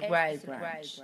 Wild 0.00 0.46
Branch. 0.46 1.02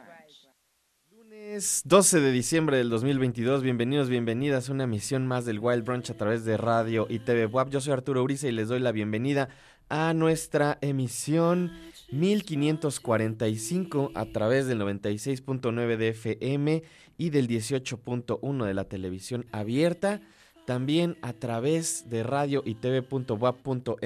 Lunes 1.10 1.82
12 1.84 2.20
de 2.20 2.32
diciembre 2.32 2.78
del 2.78 2.88
2022, 2.88 3.62
bienvenidos, 3.62 4.08
bienvenidas 4.08 4.68
a 4.68 4.72
una 4.72 4.84
emisión 4.84 5.26
más 5.26 5.44
del 5.44 5.58
Wild 5.58 5.84
Brunch 5.84 6.10
a 6.10 6.16
través 6.16 6.44
de 6.44 6.56
radio 6.56 7.06
y 7.10 7.18
TV 7.18 7.46
WAP. 7.46 7.70
Yo 7.70 7.80
soy 7.80 7.92
Arturo 7.92 8.22
Uriza 8.22 8.46
y 8.48 8.52
les 8.52 8.68
doy 8.68 8.80
la 8.80 8.92
bienvenida 8.92 9.48
a 9.90 10.14
nuestra 10.14 10.78
emisión 10.80 11.72
1545 12.12 14.12
a 14.14 14.24
través 14.26 14.66
del 14.66 14.80
96.9 14.80 15.96
de 15.96 16.08
FM 16.08 16.82
y 17.18 17.30
del 17.30 17.48
18.1 17.48 18.64
de 18.64 18.74
la 18.74 18.84
televisión 18.84 19.46
abierta 19.52 20.20
también 20.68 21.16
a 21.22 21.32
través 21.32 22.10
de 22.10 22.22
radio 22.22 22.62
y 22.62 22.74
tv.wap.mx, 22.74 23.96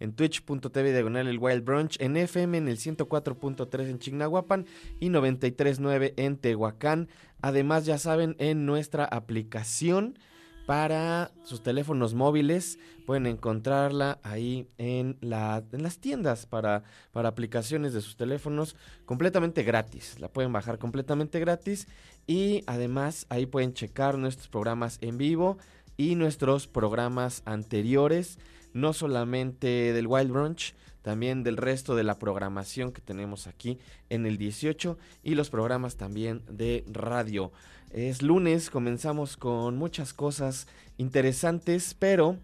en 0.00 0.12
twitch.tv 0.14 0.92
diagonal 0.92 1.28
el 1.28 1.38
Wild 1.38 1.62
Brunch, 1.62 2.00
en 2.00 2.16
FM 2.16 2.56
en 2.56 2.68
el 2.68 2.78
104.3 2.78 3.82
en 3.82 3.98
Chignahuapan 3.98 4.64
y 4.98 5.10
93.9 5.10 6.14
en 6.16 6.38
Tehuacán. 6.38 7.10
Además, 7.42 7.84
ya 7.84 7.98
saben, 7.98 8.34
en 8.38 8.64
nuestra 8.64 9.04
aplicación 9.04 10.18
para 10.64 11.32
sus 11.42 11.62
teléfonos 11.62 12.14
móviles. 12.14 12.78
Pueden 13.04 13.26
encontrarla 13.26 14.20
ahí 14.22 14.68
en, 14.78 15.18
la, 15.20 15.62
en 15.72 15.82
las 15.82 15.98
tiendas 15.98 16.46
para, 16.46 16.84
para 17.12 17.28
aplicaciones 17.28 17.92
de 17.92 18.00
sus 18.00 18.16
teléfonos 18.16 18.74
completamente 19.04 19.64
gratis. 19.64 20.18
La 20.18 20.28
pueden 20.28 20.52
bajar 20.52 20.78
completamente 20.78 21.40
gratis 21.40 21.88
y 22.26 22.62
además 22.66 23.26
ahí 23.28 23.46
pueden 23.46 23.74
checar 23.74 24.18
nuestros 24.18 24.48
programas 24.48 24.98
en 25.00 25.18
vivo 25.18 25.58
y 25.96 26.14
nuestros 26.14 26.66
programas 26.66 27.42
anteriores, 27.44 28.38
no 28.72 28.92
solamente 28.92 29.92
del 29.92 30.06
Wild 30.06 30.30
Brunch, 30.30 30.74
también 31.02 31.42
del 31.42 31.56
resto 31.56 31.96
de 31.96 32.04
la 32.04 32.18
programación 32.18 32.92
que 32.92 33.00
tenemos 33.00 33.46
aquí 33.46 33.78
en 34.08 34.24
el 34.24 34.38
18 34.38 34.98
y 35.22 35.34
los 35.34 35.50
programas 35.50 35.96
también 35.96 36.42
de 36.48 36.84
radio. 36.90 37.52
Es 37.90 38.22
lunes, 38.22 38.70
comenzamos 38.70 39.36
con 39.36 39.76
muchas 39.76 40.14
cosas 40.14 40.68
interesantes, 40.96 41.94
pero 41.98 42.38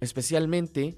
especialmente 0.00 0.96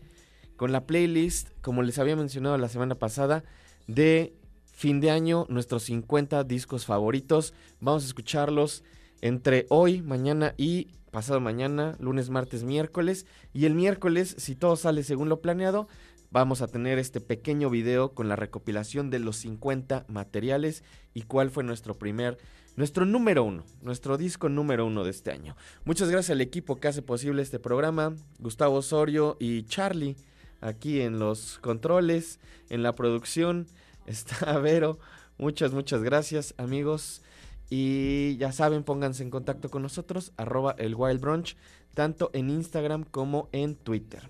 con 0.57 0.71
la 0.71 0.87
playlist, 0.87 1.49
como 1.63 1.83
les 1.83 1.99
había 1.99 2.17
mencionado 2.17 2.59
la 2.59 2.69
semana 2.69 2.95
pasada, 2.95 3.43
de 3.87 4.35
fin 4.79 5.01
de 5.01 5.11
año, 5.11 5.45
nuestros 5.49 5.83
50 5.83 6.45
discos 6.45 6.87
favoritos. 6.87 7.53
Vamos 7.81 8.05
a 8.05 8.07
escucharlos 8.07 8.85
entre 9.21 9.67
hoy, 9.71 10.03
mañana 10.03 10.55
y 10.57 10.93
pasado 11.11 11.41
mañana, 11.41 11.97
lunes, 11.99 12.31
martes, 12.31 12.63
miércoles. 12.63 13.27
Y 13.53 13.65
el 13.65 13.75
miércoles, 13.75 14.37
si 14.39 14.55
todo 14.55 14.77
sale 14.77 15.03
según 15.03 15.29
lo 15.29 15.41
planeado, 15.41 15.89
vamos 16.31 16.63
a 16.63 16.69
tener 16.69 17.01
este 17.01 17.21
pequeño 17.21 17.71
video 17.71 18.15
con 18.15 18.29
la 18.29 18.37
recopilación 18.37 19.11
de 19.11 19.19
los 19.19 19.39
50 19.39 20.05
materiales 20.07 20.85
y 21.13 21.23
cuál 21.23 21.51
fue 21.51 21.65
nuestro 21.65 21.99
primer 21.99 22.39
nuestro 22.77 23.05
número 23.05 23.43
uno, 23.43 23.65
nuestro 23.83 24.17
disco 24.17 24.49
número 24.49 24.87
uno 24.87 25.03
de 25.03 25.11
este 25.11 25.33
año. 25.33 25.57
Muchas 25.85 26.09
gracias 26.09 26.31
al 26.31 26.41
equipo 26.41 26.77
que 26.77 26.87
hace 26.87 27.03
posible 27.03 27.43
este 27.43 27.59
programa, 27.59 28.15
Gustavo 28.39 28.77
Osorio 28.77 29.37
y 29.41 29.65
Charlie, 29.65 30.15
aquí 30.61 31.01
en 31.01 31.19
los 31.19 31.59
controles, 31.59 32.39
en 32.71 32.85
la 32.85 32.95
producción, 32.95 33.67
está 34.09 34.59
Vero. 34.61 34.99
Muchas, 35.39 35.73
muchas 35.73 36.03
gracias 36.03 36.55
amigos. 36.59 37.23
Y 37.71 38.37
ya 38.39 38.53
saben, 38.53 38.83
pónganse 38.83 39.23
en 39.23 39.31
contacto 39.31 39.69
con 39.69 39.83
nosotros, 39.83 40.33
arroba 40.37 40.75
el 40.79 40.95
Wild 40.95 41.21
Brunch, 41.21 41.57
tanto 41.95 42.31
en 42.33 42.49
Instagram 42.49 43.05
como 43.05 43.49
en 43.53 43.75
Twitter. 43.75 44.23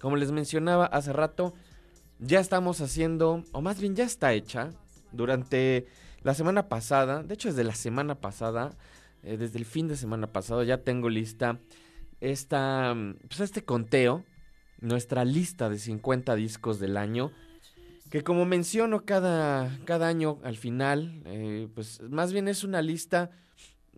Como 0.00 0.16
les 0.16 0.30
mencionaba 0.30 0.86
hace 0.86 1.12
rato, 1.12 1.54
ya 2.20 2.38
estamos 2.38 2.80
haciendo, 2.80 3.42
o 3.52 3.62
más 3.62 3.80
bien 3.80 3.96
ya 3.96 4.04
está 4.04 4.32
hecha, 4.32 4.70
durante 5.12 5.86
la 6.22 6.34
semana 6.34 6.68
pasada, 6.68 7.22
de 7.22 7.34
hecho 7.34 7.48
desde 7.48 7.64
la 7.64 7.74
semana 7.74 8.20
pasada, 8.20 8.76
eh, 9.22 9.36
desde 9.36 9.58
el 9.58 9.64
fin 9.64 9.88
de 9.88 9.96
semana 9.96 10.32
pasado 10.32 10.62
ya 10.62 10.78
tengo 10.78 11.08
lista 11.08 11.58
esta, 12.20 12.94
pues 13.28 13.40
este 13.40 13.64
conteo, 13.64 14.24
nuestra 14.80 15.24
lista 15.24 15.68
de 15.68 15.78
50 15.78 16.34
discos 16.34 16.78
del 16.78 16.96
año, 16.96 17.32
que 18.10 18.22
como 18.22 18.44
menciono 18.44 19.04
cada, 19.04 19.78
cada 19.84 20.08
año 20.08 20.38
al 20.42 20.56
final, 20.56 21.22
eh, 21.24 21.68
pues 21.74 22.00
más 22.02 22.32
bien 22.32 22.48
es 22.48 22.64
una 22.64 22.82
lista 22.82 23.30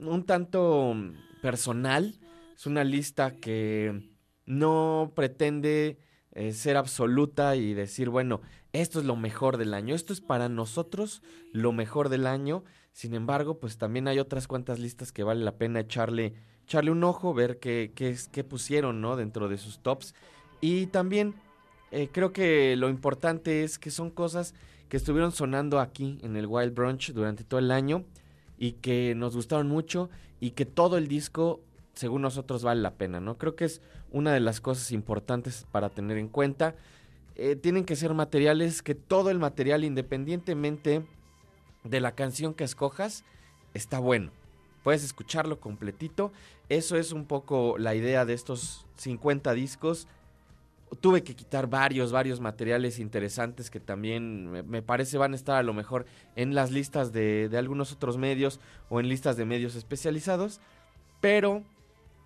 un 0.01 0.25
tanto 0.25 0.95
personal, 1.43 2.15
es 2.57 2.67
una 2.67 2.85
lista 2.85 3.37
que 3.37 4.11
no 4.47 5.13
pretende 5.15 5.99
eh, 6.33 6.53
ser 6.53 6.77
absoluta 6.77 7.57
y 7.57 7.75
decir, 7.75 8.09
bueno, 8.09 8.41
esto 8.73 9.01
es 9.01 9.05
lo 9.05 9.17
mejor 9.17 9.57
del 9.57 9.75
año, 9.75 9.95
esto 9.95 10.13
es 10.13 10.21
para 10.21 10.49
nosotros 10.49 11.23
lo 11.53 11.73
mejor 11.73 12.09
del 12.09 12.27
año. 12.27 12.65
Sin 12.93 13.15
embargo, 13.15 13.59
pues 13.61 13.79
también 13.79 14.09
hay 14.09 14.19
otras 14.19 14.47
cuantas 14.47 14.79
listas 14.79 15.13
que 15.13 15.23
vale 15.23 15.45
la 15.45 15.57
pena 15.57 15.81
echarle, 15.81 16.35
echarle 16.65 16.91
un 16.91 17.05
ojo, 17.05 17.35
ver 17.35 17.59
qué, 17.59 17.93
qué, 17.95 18.17
qué 18.33 18.45
pusieron 18.45 19.01
¿no? 19.01 19.17
dentro 19.17 19.49
de 19.49 19.59
sus 19.59 19.81
tops. 19.81 20.15
Y 20.61 20.87
también 20.87 21.35
eh, 21.91 22.09
creo 22.13 22.33
que 22.33 22.77
lo 22.77 22.89
importante 22.89 23.65
es 23.65 23.79
que 23.79 23.91
son 23.91 24.11
cosas 24.11 24.55
que 24.89 24.97
estuvieron 24.97 25.33
sonando 25.33 25.81
aquí 25.81 26.19
en 26.23 26.37
el 26.37 26.47
Wild 26.47 26.75
Brunch 26.75 27.13
durante 27.13 27.45
todo 27.45 27.61
el 27.61 27.71
año 27.71 28.05
y 28.59 28.73
que 28.73 29.15
nos 29.15 29.35
gustaron 29.37 29.69
mucho 29.69 30.11
y 30.41 30.51
que 30.53 30.67
todo 30.67 30.99
el 30.99 31.09
disco, 31.09 31.61
según 31.95 32.23
nosotros, 32.23 32.63
vale 32.63 32.81
la 32.81 32.95
pena, 32.95 33.21
¿no? 33.21 33.39
Creo 33.39 33.55
que 33.55 33.65
es 33.65 33.81
una 34.11 34.33
de 34.33 34.41
las 34.41 34.61
cosas 34.61 34.93
importantes 34.93 35.67
para 35.71 35.91
tener 35.91 36.19
en 36.19 36.29
cuenta. 36.29 36.75
Eh, 37.37 37.57
tienen 37.57 37.85
que 37.85 37.97
ser 37.97 38.15
materiales 38.15 38.83
que 38.83 38.95
todo 38.95 39.31
el 39.31 39.39
material, 39.39 39.85
independientemente 39.85 41.05
de 41.85 42.01
la 42.01 42.13
canción 42.13 42.55
que 42.55 42.65
escojas, 42.65 43.25
está 43.75 43.99
bueno. 43.99 44.33
Puedes 44.83 45.05
escucharlo 45.05 45.61
completito. 45.61 46.33
Eso 46.69 46.97
es 46.97 47.13
un 47.13 47.27
poco 47.27 47.77
la 47.79 47.95
idea 47.95 48.25
de 48.25 48.35
estos 48.35 48.87
50 48.97 49.53
discos. 49.53 50.09
Tuve 51.01 51.23
que 51.23 51.37
quitar 51.37 51.69
varios, 51.69 52.13
varios 52.13 52.41
materiales 52.41 52.99
interesantes 52.99 53.71
que 53.71 53.81
también 53.81 54.51
me, 54.51 54.83
parece 54.83 55.19
van 55.19 55.33
a 55.33 55.37
estar 55.37 55.57
a 55.57 55.63
lo 55.63 55.75
mejor 55.75 56.07
en 56.37 56.55
las 56.55 56.71
listas 56.71 57.13
de, 57.13 57.49
de 57.49 57.59
algunos 57.59 57.93
otros 57.93 58.17
medios 58.17 58.61
o 58.89 59.01
en 59.01 59.09
listas 59.09 59.37
de 59.37 59.45
medios 59.45 59.75
especializados. 59.75 60.61
Pero 61.21 61.63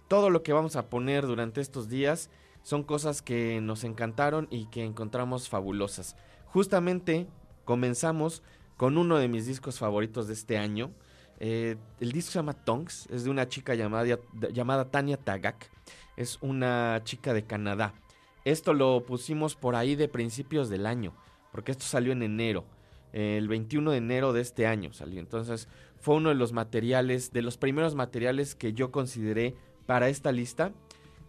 todo 0.09 0.31
lo 0.31 0.43
que 0.43 0.53
vamos 0.53 0.76
a 0.76 0.91
poner 0.91 1.26
durante 1.26 1.61
estos 1.61 1.88
días 1.88 2.31
son 2.62 2.82
cosas 2.82 3.23
que 3.23 3.61
nos 3.61 3.85
encantaron 3.85 4.47
y 4.50 4.67
que 4.67 4.85
encontramos 4.85 5.49
fabulosas. 5.49 6.17
Justamente 6.47 7.26
comenzamos 7.65 8.43
con 8.77 8.98
uno 8.98 9.19
de 9.19 9.29
mis 9.29 9.46
discos 9.46 9.79
favoritos 9.79 10.27
de 10.27 10.34
este 10.34 10.58
año. 10.58 10.91
Eh, 11.41 11.77
el 12.01 12.13
disco 12.13 12.32
se 12.32 12.39
llama 12.39 12.53
Tongues, 12.53 13.08
es 13.10 13.25
de 13.25 13.31
una 13.31 13.48
chica 13.48 13.75
llamada, 13.75 14.19
llamada 14.53 14.91
Tania 14.91 15.17
Tagak. 15.17 15.70
Es 16.17 16.39
una 16.41 17.01
chica 17.05 17.32
de 17.32 17.44
Canadá. 17.44 17.94
Esto 18.44 18.75
lo 18.75 19.05
pusimos 19.05 19.55
por 19.55 19.77
ahí 19.77 19.94
de 19.94 20.08
principios 20.08 20.69
del 20.69 20.87
año, 20.87 21.15
porque 21.53 21.72
esto 21.72 21.84
salió 21.84 22.13
en 22.13 22.22
enero. 22.22 22.65
El 23.13 23.46
21 23.46 23.91
de 23.91 23.99
enero 23.99 24.32
de 24.32 24.41
este 24.41 24.67
año 24.67 24.93
salió. 24.93 25.20
Entonces 25.20 25.69
fue 26.01 26.17
uno 26.17 26.31
de 26.31 26.34
los 26.34 26.53
materiales, 26.53 27.32
de 27.32 27.43
los 27.43 27.58
primeros 27.58 27.94
materiales 27.94 28.55
que 28.55 28.72
yo 28.72 28.91
consideré 28.91 29.55
para 29.87 30.08
esta 30.08 30.32
lista 30.32 30.72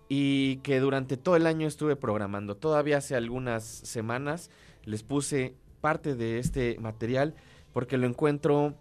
y 0.08 0.58
que 0.58 0.80
durante 0.80 1.18
todo 1.18 1.36
el 1.36 1.46
año 1.46 1.68
estuve 1.68 1.96
programando. 1.96 2.56
Todavía 2.56 2.98
hace 2.98 3.16
algunas 3.16 3.64
semanas 3.64 4.50
les 4.86 5.04
puse 5.04 5.56
parte 5.82 6.16
de 6.16 6.40
este 6.40 6.78
material 6.80 7.36
porque 7.74 7.98
lo 7.98 8.08
encuentro 8.08 8.76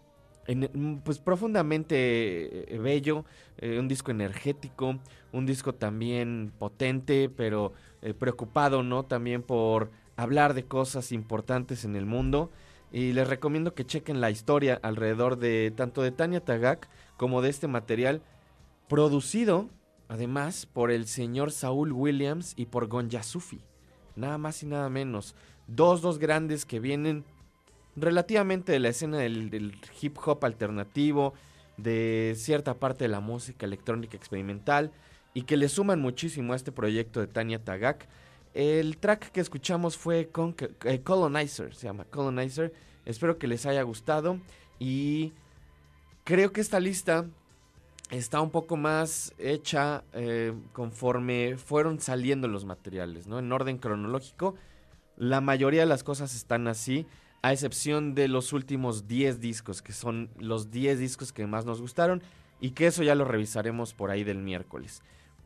en, 0.47 1.01
pues 1.05 1.19
profundamente 1.19 2.75
eh, 2.75 2.79
bello, 2.79 3.25
eh, 3.59 3.79
un 3.79 3.89
disco 3.89 4.11
energético, 4.11 4.99
un 5.33 5.47
disco 5.47 5.75
también 5.75 6.53
potente, 6.59 7.29
pero 7.29 7.73
eh, 8.03 8.15
preocupado, 8.15 8.83
¿no? 8.83 9.05
También 9.05 9.43
por 9.43 9.91
hablar 10.17 10.55
de 10.55 10.65
cosas 10.65 11.13
importantes 11.13 11.85
en 11.85 11.97
el 11.97 12.07
mundo. 12.07 12.51
Y 12.91 13.13
les 13.15 13.27
recomiendo 13.27 13.75
que 13.75 13.87
chequen 13.87 14.21
la 14.21 14.31
historia 14.31 14.79
alrededor 14.83 15.39
de 15.39 15.73
tanto 15.75 16.03
de 16.03 16.13
Tania 16.13 16.45
Tagak 16.45 16.89
como 17.17 17.41
de 17.41 17.49
este 17.49 17.67
material 17.67 18.23
producido 18.89 19.71
Además, 20.13 20.67
por 20.67 20.91
el 20.91 21.07
señor 21.07 21.53
Saúl 21.53 21.91
Williams 21.91 22.53
y 22.59 22.67
por 22.67 22.87
Gonja 22.87 23.23
Sufi. 23.23 23.63
Nada 24.15 24.37
más 24.37 24.63
y 24.63 24.67
nada 24.67 24.91
menos. 24.91 25.35
Dos, 25.67 26.03
dos 26.03 26.19
grandes 26.19 26.67
que 26.67 26.81
vienen 26.81 27.25
relativamente 27.97 28.73
de 28.73 28.79
la 28.79 28.91
escena 28.91 29.17
del, 29.17 29.75
hip 30.03 30.19
hop 30.23 30.45
alternativo, 30.45 31.33
de 31.79 32.35
cierta 32.37 32.75
parte 32.75 33.05
de 33.05 33.09
la 33.09 33.21
música 33.21 33.65
electrónica 33.65 34.15
experimental 34.15 34.93
y 35.35 35.43
que 35.43 35.57
le 35.57 35.69
suman 35.69 36.01
muchísimo 36.01 36.53
a 36.53 36.57
este 36.57 36.73
proyecto 36.73 37.21
de 37.21 37.27
Tania 37.27 37.63
Tagak. 37.63 38.07
El 38.55 38.99
track 38.99 39.31
que 39.31 39.41
escuchamos 39.41 39.97
fue 39.97 40.29
con, 40.29 40.55
eh, 40.85 41.01
Colonizer, 41.01 41.75
se 41.75 41.87
llama 41.87 42.05
Colonizer. 42.05 42.73
Espero 43.07 43.39
que 43.39 43.47
les 43.47 43.65
haya 43.67 43.83
gustado 43.83 44.39
y 44.79 45.33
creo 46.25 46.53
que 46.53 46.61
esta 46.61 46.81
lista 46.81 47.27
está 48.11 48.43
un 48.43 48.51
poco 48.51 48.77
más 48.77 49.33
hecha 49.39 50.05
eh, 50.13 50.53
conforme 50.73 51.57
fueron 51.57 51.99
saliendo 51.99 52.47
los 52.47 52.67
materiales, 52.67 53.27
¿no? 53.27 53.39
En 53.39 53.51
orden 53.51 53.79
cronológico. 53.79 54.55
La 55.17 55.41
mayoría 55.41 55.81
de 55.81 55.87
las 55.87 56.05
cosas 56.05 56.35
están 56.35 56.69
así. 56.69 57.07
a 57.45 57.53
excepción 57.53 58.15
de 58.15 58.29
los 58.29 58.53
últimos 58.53 59.09
10 59.09 59.41
discos, 59.41 59.83
que 59.83 59.93
son 59.93 60.31
los 60.39 60.71
10 60.71 61.01
discos 61.01 61.33
que 61.33 61.45
más 61.49 61.65
nos 61.65 61.81
gustaron 61.81 62.23
y 62.61 62.71
que 62.71 62.87
eso 62.87 63.03
ya 63.03 63.17
lo 63.17 63.25
revisaremos 63.25 63.95
por 63.95 64.13
ahí 64.13 64.23
del 64.23 64.39
miércoles. 64.39 65.03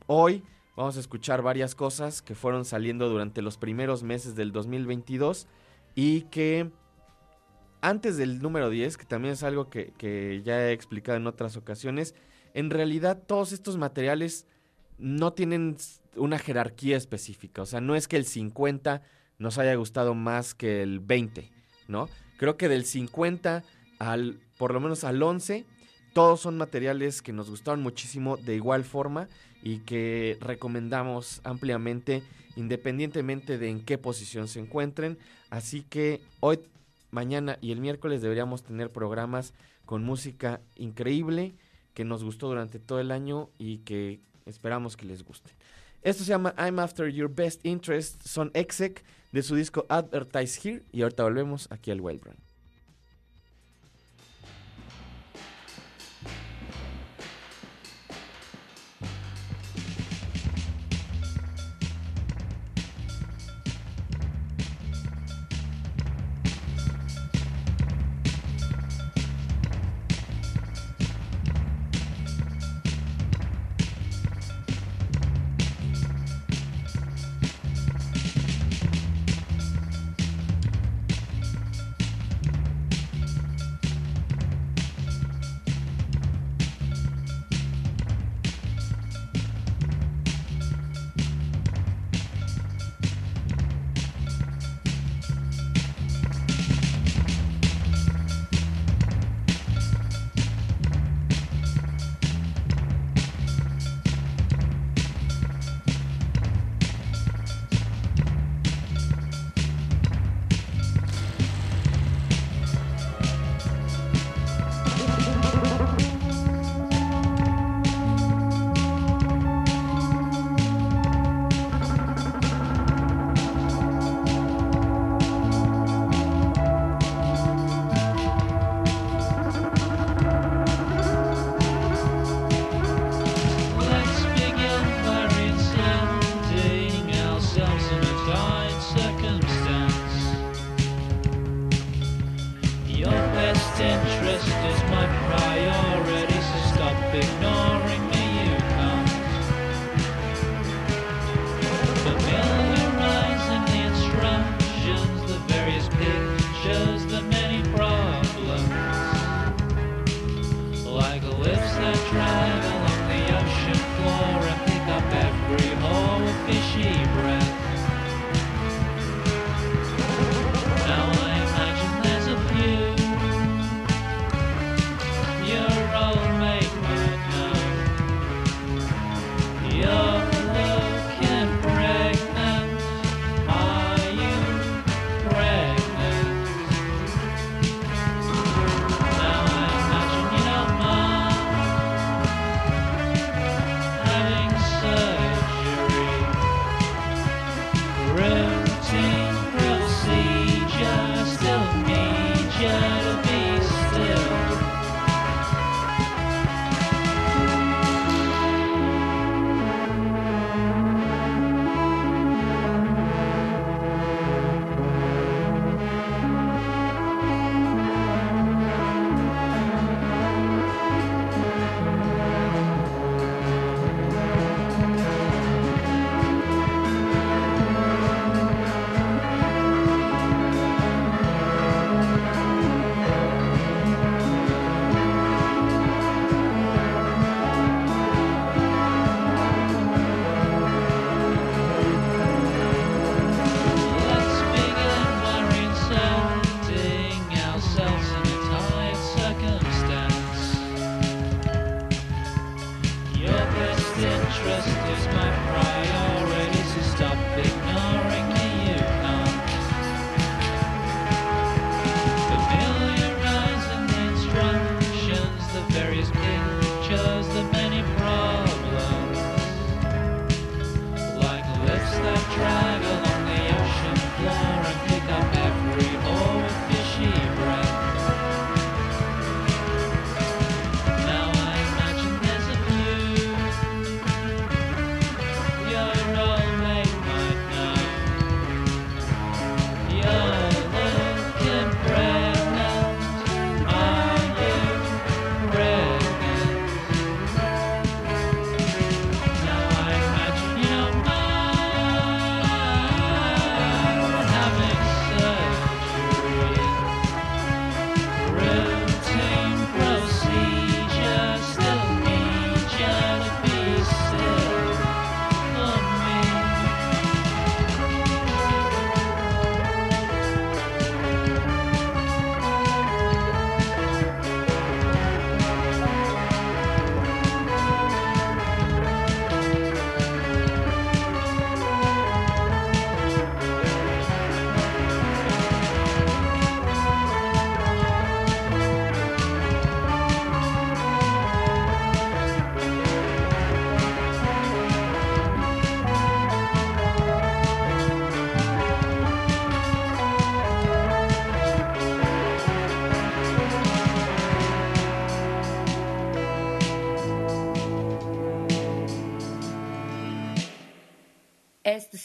Hoy 0.08 0.44
vamos 0.76 0.96
a 0.96 1.00
escuchar 1.00 1.42
varias 1.42 1.75
cosas 1.75 2.22
que 2.22 2.36
fueron 2.36 2.64
saliendo 2.64 3.08
durante 3.08 3.42
los 3.42 3.58
primeros 3.58 4.04
meses 4.04 4.36
del 4.36 4.52
2022 4.52 5.48
y 5.96 6.22
que 6.22 6.70
antes 7.80 8.16
del 8.16 8.40
número 8.40 8.70
10, 8.70 8.96
que 8.98 9.04
también 9.04 9.34
es 9.34 9.42
algo 9.42 9.68
que, 9.68 10.42
ya 10.44 10.68
he 10.68 10.72
explicado 10.72 11.18
en 11.18 11.26
otras 11.26 11.56
ocasiones, 11.56 12.14
en 12.54 12.70
realidad 12.70 13.20
todos 13.26 13.52
estos 13.52 13.78
materiales 13.78 14.46
no 14.96 15.32
tienen 15.32 15.76
una 16.14 16.38
jerarquía 16.38 16.96
específica, 16.96 17.62
o 17.62 17.66
sea, 17.66 17.80
no 17.80 17.96
es 17.96 18.06
que 18.06 18.16
el 18.16 18.25
50 18.25 19.02
nos 19.38 19.58
haya 19.58 19.75
gustado 19.75 20.14
más 20.14 20.54
que 20.54 20.82
el 20.82 21.00
20 21.00 21.50
¿no? 21.88 22.08
Creo 22.38 22.56
que 22.56 22.68
del 22.68 22.84
50 22.84 23.64
al, 23.98 24.40
por 24.56 24.72
lo 24.72 24.80
menos 24.80 25.04
al 25.04 25.22
11, 25.22 25.66
todos 26.12 26.40
son 26.40 26.56
materiales 26.56 27.22
que 27.22 27.32
nos 27.32 27.50
gustaron 27.50 27.82
muchísimo 27.82 28.36
de 28.36 28.54
igual 28.54 28.84
forma 28.84 29.28
y 29.66 29.78
que 29.80 30.38
recomendamos 30.40 31.40
ampliamente 31.42 32.23
independientemente 32.54 33.58
de 33.58 33.68
en 33.68 33.85
qué 33.85 33.99
posición 33.99 34.46
se 34.46 34.61
encuentren. 34.61 35.18
Así 35.50 35.82
que 35.82 36.20
hoy, 36.38 36.61
mañana 37.11 37.58
y 37.61 37.73
el 37.73 37.80
miércoles 37.80 38.23
deberíamos 38.23 38.62
tener 38.62 38.92
programas 38.92 39.54
con 39.85 40.04
música 40.04 40.61
increíble 40.76 41.56
que 41.94 42.04
nos 42.04 42.23
gustó 42.23 42.46
durante 42.46 42.78
todo 42.78 43.00
el 43.00 43.11
año 43.11 43.50
y 43.58 43.78
que 43.78 44.20
esperamos 44.44 44.96
que 44.96 45.06
les 45.06 45.25
guste. 45.25 45.50
Esto 46.02 46.23
se 46.23 46.28
llama 46.28 46.54
I'm 46.56 46.78
After 46.78 47.08
Your 47.08 47.28
Best 47.28 47.66
Interest, 47.66 48.25
son 48.25 48.52
Exec 48.54 49.02
de 49.32 49.42
su 49.42 49.56
disco 49.56 49.85
Advertise 49.88 50.61
Here 50.62 50.85
y 50.92 51.02
ahorita 51.02 51.25
volvemos 51.25 51.66
aquí 51.73 51.90
al 51.90 52.00
Wild 52.00 52.46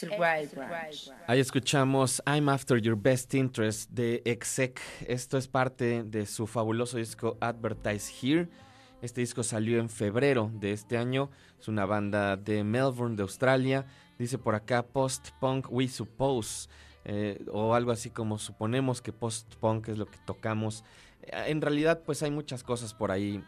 Wild. 0.09 0.51
Ahí 1.27 1.39
escuchamos 1.39 2.21
I'm 2.25 2.49
After 2.49 2.79
Your 2.81 2.95
Best 2.95 3.33
Interest 3.33 3.89
de 3.91 4.21
Exec. 4.25 4.81
Esto 5.07 5.37
es 5.37 5.47
parte 5.47 6.03
de 6.03 6.25
su 6.25 6.47
fabuloso 6.47 6.97
disco 6.97 7.37
Advertise 7.39 8.11
Here. 8.21 8.49
Este 9.01 9.21
disco 9.21 9.43
salió 9.43 9.79
en 9.79 9.89
febrero 9.89 10.51
de 10.53 10.71
este 10.71 10.97
año. 10.97 11.29
Es 11.59 11.67
una 11.67 11.85
banda 11.85 12.37
de 12.37 12.63
Melbourne, 12.63 13.15
de 13.15 13.23
Australia. 13.23 13.85
Dice 14.17 14.37
por 14.37 14.55
acá 14.55 14.83
post-punk 14.83 15.67
we 15.69 15.87
suppose. 15.87 16.69
Eh, 17.03 17.43
o 17.51 17.73
algo 17.73 17.91
así 17.91 18.09
como 18.11 18.37
suponemos 18.37 19.01
que 19.01 19.11
post-punk 19.11 19.89
es 19.89 19.97
lo 19.97 20.05
que 20.05 20.19
tocamos. 20.25 20.83
En 21.23 21.61
realidad 21.61 22.01
pues 22.05 22.23
hay 22.23 22.31
muchas 22.31 22.63
cosas 22.63 22.93
por 22.93 23.11
ahí 23.11 23.43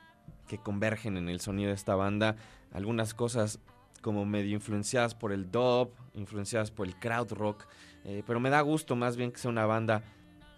que 0.48 0.58
convergen 0.58 1.18
en 1.18 1.30
el 1.30 1.40
sonido 1.40 1.70
de 1.70 1.76
esta 1.76 1.96
banda. 1.96 2.36
Algunas 2.72 3.14
cosas 3.14 3.60
como 4.02 4.26
medio 4.26 4.54
influenciadas 4.54 5.16
por 5.16 5.32
el 5.32 5.50
dub, 5.50 5.92
influenciadas 6.14 6.72
por 6.72 6.88
el 6.88 6.96
crowd 6.96 7.32
rock, 7.34 7.66
eh, 8.06 8.24
pero 8.26 8.40
me 8.40 8.50
da 8.50 8.62
gusto 8.62 8.96
más 8.96 9.16
bien 9.16 9.32
que 9.32 9.40
sea 9.40 9.52
una 9.52 9.66
banda 9.66 10.04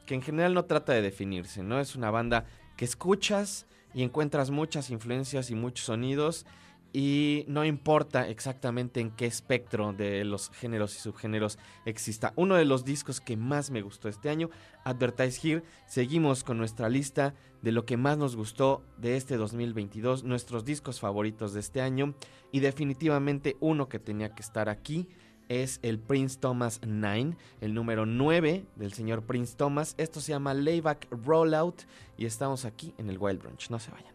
que 0.06 0.16
en 0.16 0.22
general 0.22 0.54
no 0.54 0.66
trata 0.66 0.94
de 0.94 1.02
definirse, 1.02 1.64
¿no? 1.64 1.80
Es 1.80 1.96
una 1.96 2.12
banda 2.12 2.46
que 2.78 2.86
escuchas 2.86 3.66
y 3.94 4.04
encuentras 4.04 4.52
muchas 4.52 4.90
influencias 4.90 5.50
y 5.50 5.56
muchos 5.56 5.86
sonidos 5.86 6.46
y 6.98 7.44
no 7.50 7.66
importa 7.66 8.30
exactamente 8.30 9.02
en 9.02 9.12
qué 9.12 9.26
espectro 9.26 9.92
de 9.92 10.24
los 10.24 10.50
géneros 10.52 10.96
y 10.96 11.00
subgéneros 11.00 11.60
exista. 11.84 12.32
Uno 12.38 12.56
de 12.56 12.64
los 12.64 12.86
discos 12.86 13.20
que 13.20 13.36
más 13.36 13.70
me 13.70 13.82
gustó 13.82 14.08
este 14.08 14.30
año, 14.30 14.50
Advertise 14.86 15.46
Here. 15.46 15.64
Seguimos 15.88 16.46
con 16.46 16.58
nuestra 16.58 16.88
lista 16.88 17.34
de 17.62 17.74
lo 17.74 17.86
que 17.86 17.98
más 17.98 18.18
nos 18.18 18.38
gustó 18.38 18.82
de 18.98 19.18
este 19.18 19.36
2022, 19.36 20.24
nuestros 20.24 20.64
discos 20.64 21.02
favoritos 21.02 21.54
de 21.54 21.60
este 21.60 21.82
año 21.82 22.16
y 22.54 22.62
definitivamente 22.62 23.58
uno 23.60 23.90
que 23.90 24.00
tenía 24.00 24.34
que 24.34 24.42
estar 24.42 24.70
aquí 24.70 25.10
es 25.50 25.80
el 25.82 26.00
Prince 26.00 26.38
Thomas 26.40 26.82
9, 26.86 27.36
el 27.62 27.74
número 27.74 28.06
9 28.06 28.66
del 28.76 28.94
señor 28.94 29.24
Prince 29.24 29.56
Thomas. 29.56 29.96
Esto 29.98 30.20
se 30.20 30.32
llama 30.32 30.54
Layback 30.54 31.08
Rollout 31.12 31.84
y 32.18 32.26
estamos 32.26 32.66
aquí 32.66 32.94
en 32.98 33.10
el 33.10 33.18
Wild 33.18 33.42
Brunch. 33.42 33.70
No 33.70 33.80
se 33.80 33.92
vayan. 33.92 34.15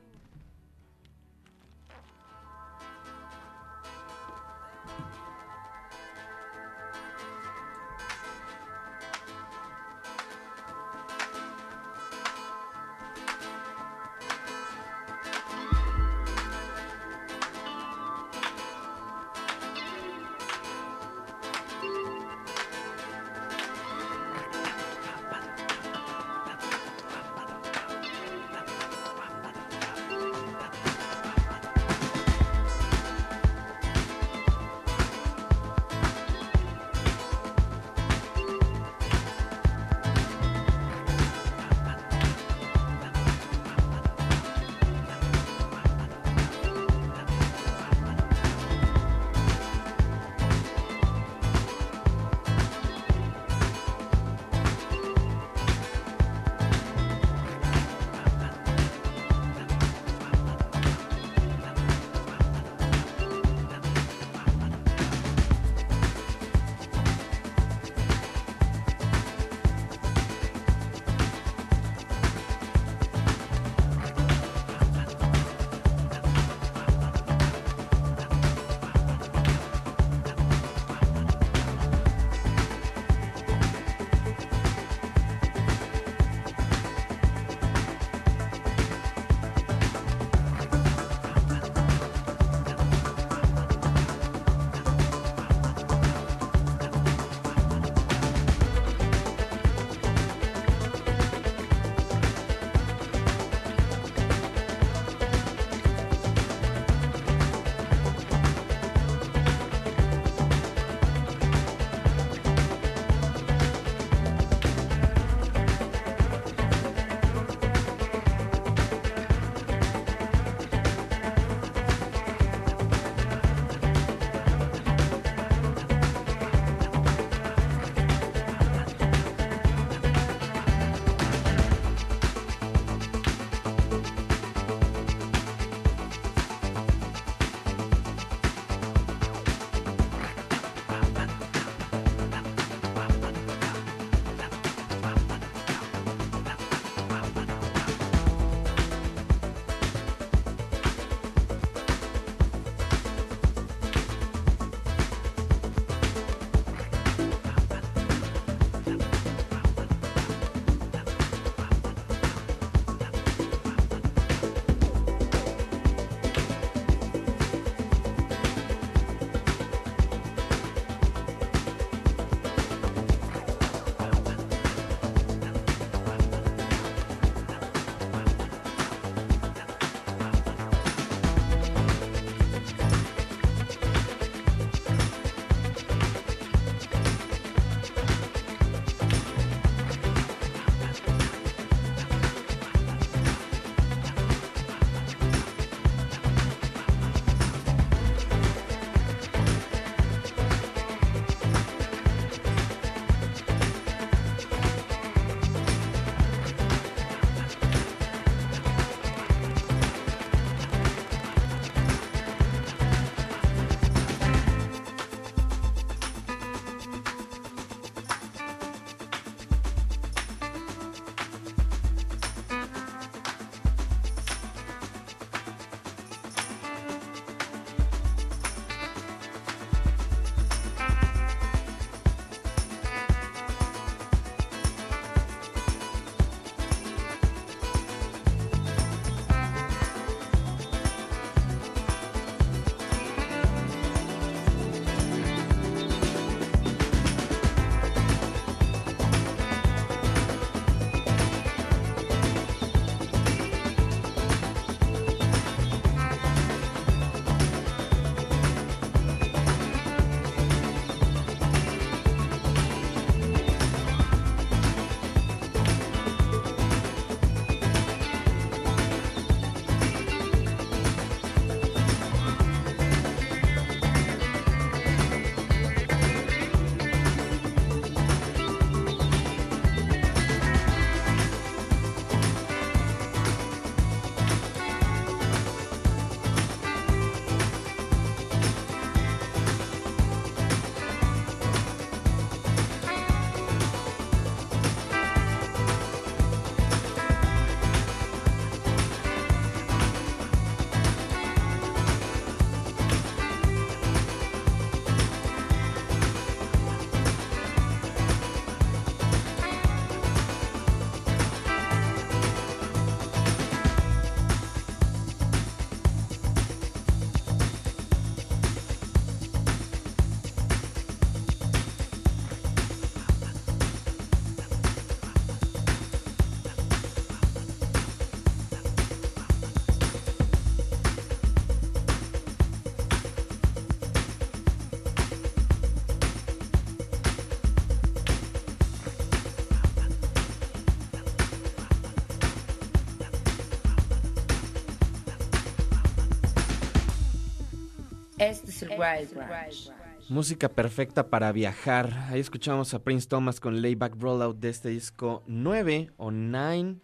Wild 348.68 349.14
Branch. 349.14 349.72
Música 350.08 350.48
perfecta 350.48 351.08
para 351.08 351.30
viajar. 351.32 352.08
Ahí 352.10 352.20
escuchamos 352.20 352.74
a 352.74 352.82
Prince 352.82 353.06
Thomas 353.06 353.38
con 353.38 353.62
Layback 353.62 353.94
Rollout 354.00 354.38
de 354.38 354.48
este 354.48 354.70
disco 354.70 355.22
9 355.26 355.92
o 355.96 356.10
9. 356.10 356.76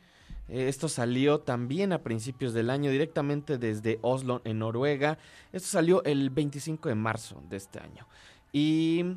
Eh, 0.48 0.68
esto 0.68 0.88
salió 0.88 1.40
también 1.40 1.92
a 1.92 2.02
principios 2.02 2.54
del 2.54 2.70
año 2.70 2.90
directamente 2.90 3.58
desde 3.58 3.98
Oslo 4.02 4.42
en 4.44 4.60
Noruega. 4.60 5.18
Esto 5.52 5.68
salió 5.68 6.04
el 6.04 6.30
25 6.30 6.88
de 6.88 6.94
marzo 6.94 7.42
de 7.48 7.56
este 7.56 7.80
año. 7.80 8.06
Y 8.52 9.16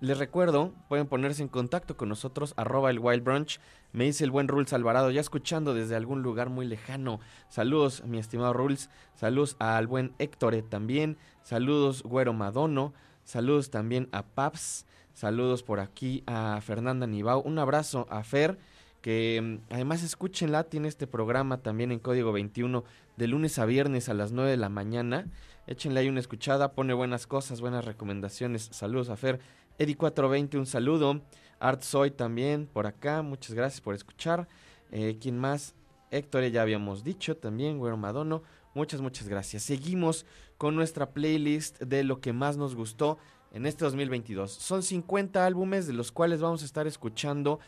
les 0.00 0.16
recuerdo, 0.16 0.72
pueden 0.88 1.06
ponerse 1.06 1.42
en 1.42 1.48
contacto 1.48 1.96
con 1.96 2.08
nosotros, 2.08 2.54
arroba 2.56 2.90
el 2.90 2.98
Wild 2.98 3.22
Brunch. 3.22 3.60
Me 3.92 4.04
dice 4.04 4.24
el 4.24 4.30
buen 4.30 4.48
Rules 4.48 4.72
Alvarado, 4.72 5.10
ya 5.10 5.20
escuchando 5.20 5.74
desde 5.74 5.94
algún 5.94 6.22
lugar 6.22 6.48
muy 6.48 6.66
lejano. 6.66 7.20
Saludos, 7.48 8.02
mi 8.06 8.18
estimado 8.18 8.54
Rules. 8.54 8.88
Saludos 9.14 9.56
al 9.58 9.86
buen 9.86 10.14
Héctor 10.18 10.56
también. 10.62 11.18
Saludos, 11.42 12.02
Güero 12.02 12.32
Madono. 12.32 12.94
Saludos 13.24 13.70
también 13.70 14.08
a 14.12 14.22
Paps. 14.22 14.86
Saludos 15.12 15.62
por 15.62 15.80
aquí 15.80 16.22
a 16.26 16.58
Fernanda 16.62 17.06
Nibau. 17.06 17.42
Un 17.42 17.58
abrazo 17.58 18.06
a 18.08 18.22
Fer, 18.22 18.58
que 19.02 19.40
mm, 19.42 19.72
además 19.74 20.02
escúchenla, 20.02 20.64
tiene 20.64 20.88
este 20.88 21.06
programa 21.06 21.58
también 21.58 21.92
en 21.92 21.98
Código 21.98 22.32
21 22.32 22.84
de 23.18 23.26
lunes 23.26 23.58
a 23.58 23.66
viernes 23.66 24.08
a 24.08 24.14
las 24.14 24.32
9 24.32 24.50
de 24.50 24.56
la 24.56 24.70
mañana. 24.70 25.26
Échenle 25.66 26.00
ahí 26.00 26.08
una 26.08 26.20
escuchada, 26.20 26.72
pone 26.72 26.94
buenas 26.94 27.26
cosas, 27.26 27.60
buenas 27.60 27.84
recomendaciones. 27.84 28.70
Saludos 28.72 29.10
a 29.10 29.16
Fer. 29.16 29.40
Eddie420, 29.80 30.58
un 30.58 30.66
saludo. 30.66 31.22
Art 31.58 31.82
Soy 31.82 32.10
también 32.10 32.66
por 32.66 32.86
acá, 32.86 33.22
muchas 33.22 33.54
gracias 33.54 33.80
por 33.80 33.94
escuchar. 33.94 34.46
Eh, 34.92 35.16
¿Quién 35.18 35.38
más? 35.38 35.74
Héctor, 36.10 36.44
ya 36.48 36.60
habíamos 36.60 37.02
dicho 37.02 37.36
también, 37.38 37.78
Güero 37.78 37.96
Madono. 37.96 38.42
Muchas, 38.74 39.00
muchas 39.00 39.26
gracias. 39.26 39.62
Seguimos 39.62 40.26
con 40.58 40.76
nuestra 40.76 41.12
playlist 41.12 41.80
de 41.80 42.04
lo 42.04 42.20
que 42.20 42.34
más 42.34 42.58
nos 42.58 42.74
gustó 42.74 43.16
en 43.52 43.64
este 43.64 43.84
2022. 43.86 44.52
Son 44.52 44.82
50 44.82 45.46
álbumes 45.46 45.86
de 45.86 45.94
los 45.94 46.12
cuales 46.12 46.42
vamos 46.42 46.60
a 46.60 46.66
estar 46.66 46.86
escuchando 46.86 47.58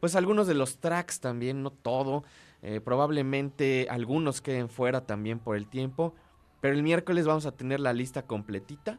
pues 0.00 0.16
algunos 0.16 0.46
de 0.46 0.54
los 0.54 0.78
tracks 0.78 1.20
también, 1.20 1.62
no 1.62 1.70
todo. 1.70 2.24
Eh, 2.62 2.80
probablemente 2.80 3.88
algunos 3.90 4.40
queden 4.40 4.70
fuera 4.70 5.04
también 5.04 5.38
por 5.38 5.56
el 5.56 5.68
tiempo. 5.68 6.14
Pero 6.62 6.74
el 6.74 6.82
miércoles 6.82 7.26
vamos 7.26 7.44
a 7.44 7.52
tener 7.52 7.78
la 7.78 7.92
lista 7.92 8.22
completita. 8.22 8.98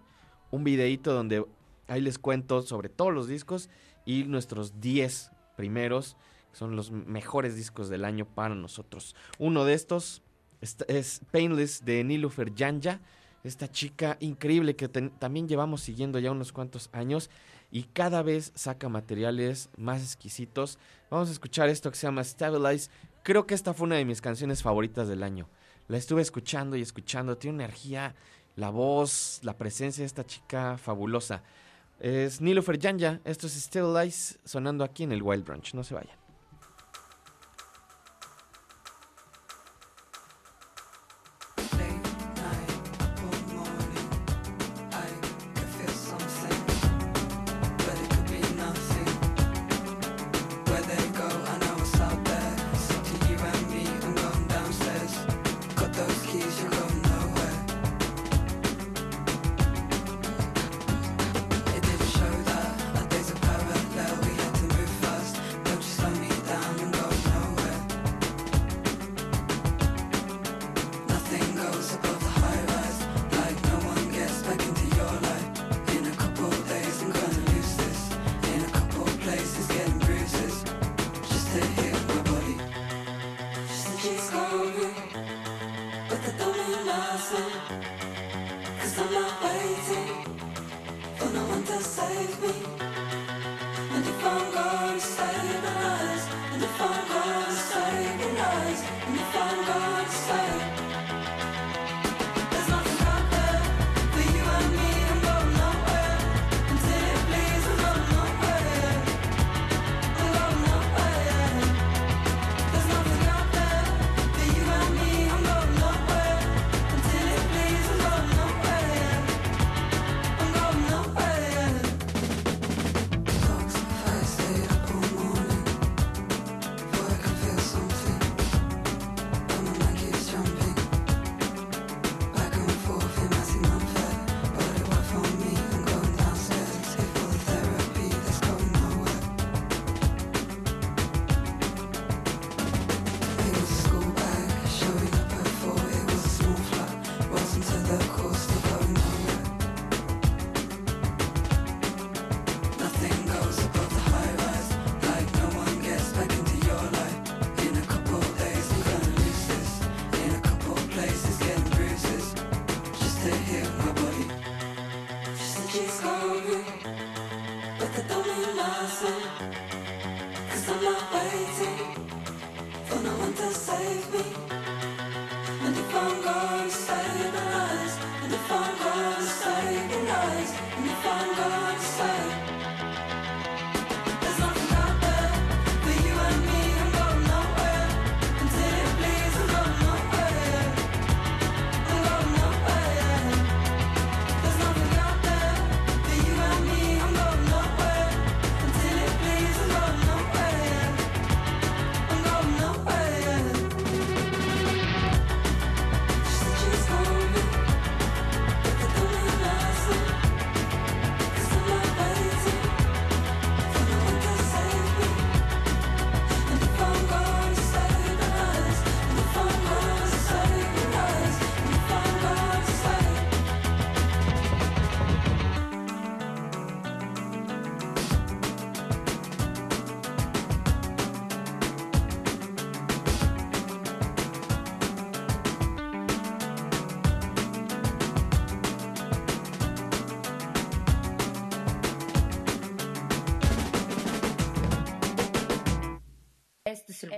Un 0.51 0.63
videito 0.63 1.13
donde 1.13 1.45
ahí 1.89 2.01
les 2.01 2.17
cuento 2.17 2.61
sobre 2.61 2.89
todos 2.89 3.13
los 3.13 3.27
discos 3.27 3.69
y 4.05 4.23
nuestros 4.23 4.79
10 4.79 5.31
primeros. 5.57 6.15
Son 6.53 6.75
los 6.75 6.91
mejores 6.91 7.55
discos 7.55 7.89
del 7.89 8.05
año 8.05 8.25
para 8.25 8.55
nosotros. 8.55 9.15
Uno 9.37 9.65
de 9.65 9.73
estos 9.73 10.23
es 10.61 11.21
Painless 11.31 11.85
de 11.85 12.03
Nilufer 12.03 12.53
Janja, 12.55 13.01
esta 13.43 13.71
chica 13.71 14.17
increíble 14.19 14.75
que 14.75 14.89
también 14.89 15.47
llevamos 15.47 15.81
siguiendo 15.81 16.19
ya 16.19 16.31
unos 16.31 16.51
cuantos 16.51 16.89
años 16.91 17.29
y 17.71 17.83
cada 17.83 18.23
vez 18.23 18.51
saca 18.55 18.89
materiales 18.89 19.69
más 19.77 20.01
exquisitos. 20.01 20.77
Vamos 21.09 21.29
a 21.29 21.31
escuchar 21.31 21.69
esto 21.69 21.89
que 21.91 21.97
se 21.97 22.07
llama 22.07 22.23
Stabilize. 22.23 22.89
Creo 23.23 23.45
que 23.45 23.53
esta 23.53 23.73
fue 23.73 23.85
una 23.85 23.95
de 23.95 24.05
mis 24.05 24.21
canciones 24.21 24.63
favoritas 24.63 25.07
del 25.07 25.23
año. 25.23 25.47
La 25.87 25.97
estuve 25.97 26.21
escuchando 26.21 26.75
y 26.75 26.81
escuchando. 26.81 27.37
Tiene 27.37 27.55
una 27.55 27.65
energía, 27.65 28.15
la 28.55 28.69
voz, 28.69 29.39
la 29.43 29.57
presencia 29.57 30.01
de 30.01 30.07
esta 30.07 30.25
chica 30.25 30.77
fabulosa. 30.77 31.43
Es 31.99 32.39
Nilufer 32.39 32.79
Janja. 32.81 33.19
Esto 33.25 33.47
es 33.47 33.53
Stabilize 33.53 34.37
sonando 34.45 34.83
aquí 34.83 35.03
en 35.03 35.11
el 35.11 35.21
Wild 35.21 35.45
Brunch. 35.45 35.73
No 35.73 35.83
se 35.83 35.93
vayan. 35.93 36.18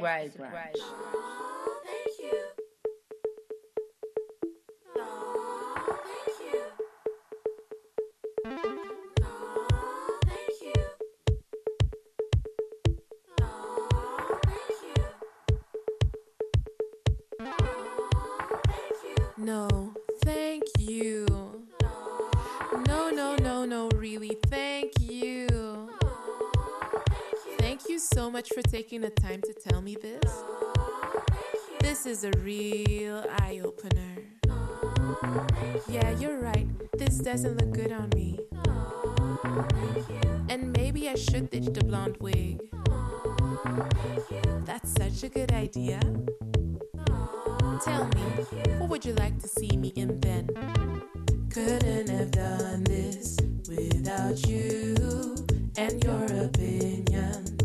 Right, 0.02 0.32
right. 0.40 0.76
No, 19.38 19.94
thank 20.24 20.64
you. 20.80 21.26
No, 22.88 23.10
no, 23.10 23.36
no, 23.36 23.66
no, 23.66 23.90
really, 23.96 24.38
thank 24.48 24.94
you. 25.00 25.01
so 28.14 28.30
much 28.30 28.50
for 28.54 28.62
taking 28.64 29.02
the 29.02 29.10
time 29.10 29.42
to 29.42 29.54
tell 29.54 29.82
me 29.82 29.96
this. 30.02 30.44
This 31.80 32.06
is 32.06 32.24
a 32.24 32.32
real 32.44 33.24
eye 33.40 33.62
opener. 33.64 34.16
Yeah, 35.88 36.10
you're 36.20 36.40
right. 36.40 36.68
This 36.98 37.20
doesn't 37.20 37.58
look 37.58 37.72
good 37.72 37.92
on 37.92 38.10
me. 38.16 38.40
And 40.50 40.76
maybe 40.76 41.10
I 41.10 41.16
should 41.16 41.50
ditch 41.50 41.66
the 41.66 41.84
blonde 41.84 42.18
wig. 42.20 42.60
That's 44.66 44.92
such 44.92 45.24
a 45.24 45.30
good 45.30 45.52
idea. 45.54 46.00
Tell 47.84 48.06
me, 48.08 48.22
what 48.78 48.90
would 48.90 49.06
you 49.06 49.14
like 49.14 49.40
to 49.40 49.48
see 49.48 49.76
me 49.78 49.90
in 49.96 50.20
then? 50.20 50.50
Couldn't 51.50 52.10
have 52.10 52.32
done 52.32 52.84
this 52.84 53.38
without 53.68 54.46
you 54.48 55.36
and 55.78 56.04
your 56.04 56.26
opinion. 56.46 57.61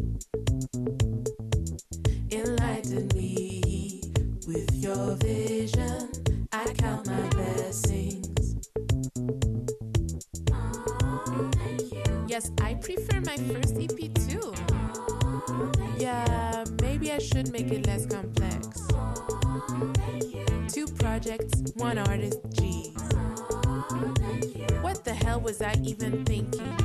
first 13.57 13.77
EP 13.79 14.13
too. 14.29 14.53
Yeah, 15.97 16.65
maybe 16.83 17.13
I 17.13 17.19
should 17.19 17.51
make 17.53 17.71
it 17.71 17.87
less 17.87 18.07
complex. 18.07 18.87
Two 20.73 20.87
projects, 20.87 21.63
one 21.75 21.99
artist, 21.99 22.39
geez. 22.53 22.95
What 24.83 25.05
the 25.05 25.15
hell 25.15 25.41
was 25.41 25.63
I 25.63 25.75
even 25.85 26.25
thinking? 26.25 26.77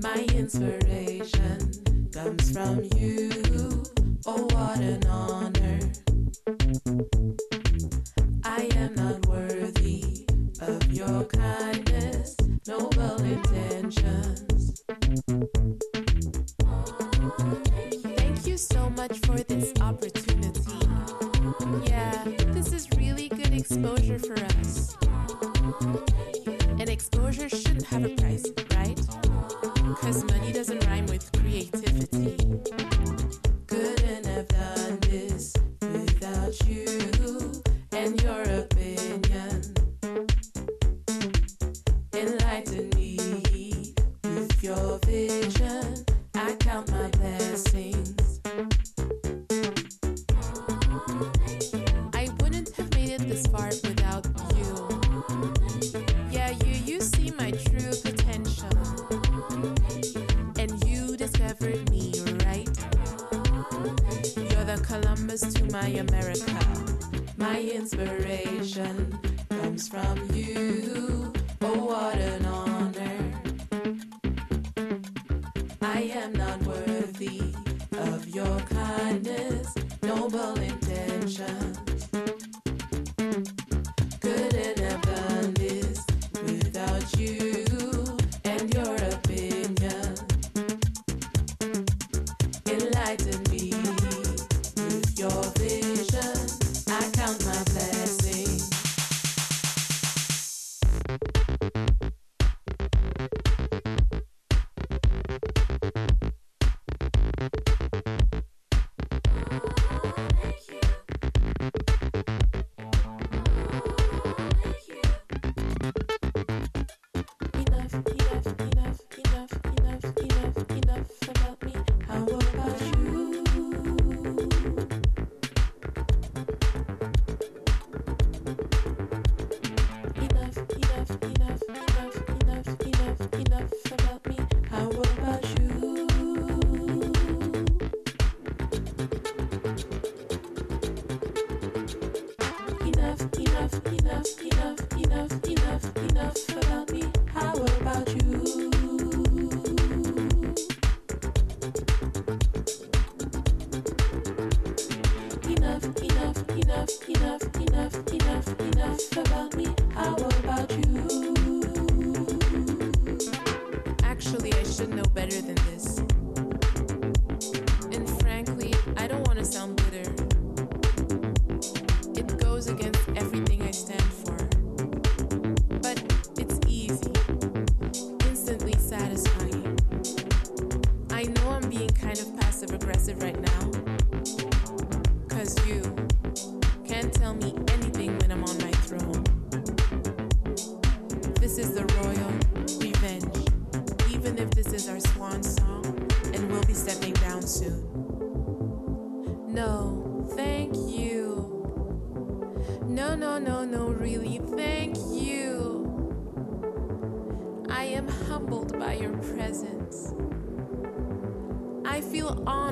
My 0.00 0.24
inspiration 0.34 2.08
comes 2.12 2.50
from 2.50 2.84
you. 2.96 3.82
Oh, 4.26 4.44
what 4.54 4.78
an 4.80 5.06
honor. 5.06 5.80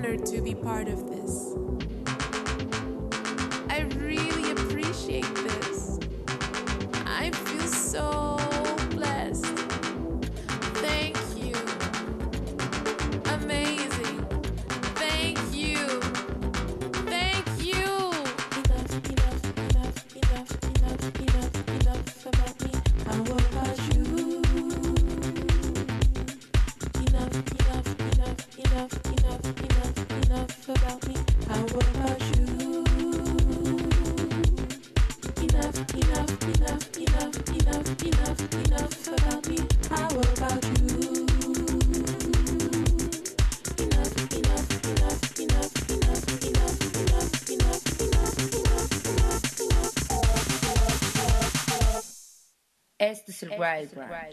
Honored 0.09 0.25
to 0.25 0.41
be 0.41 0.55
part 0.55 0.89
of 0.89 1.07
this. 1.11 1.58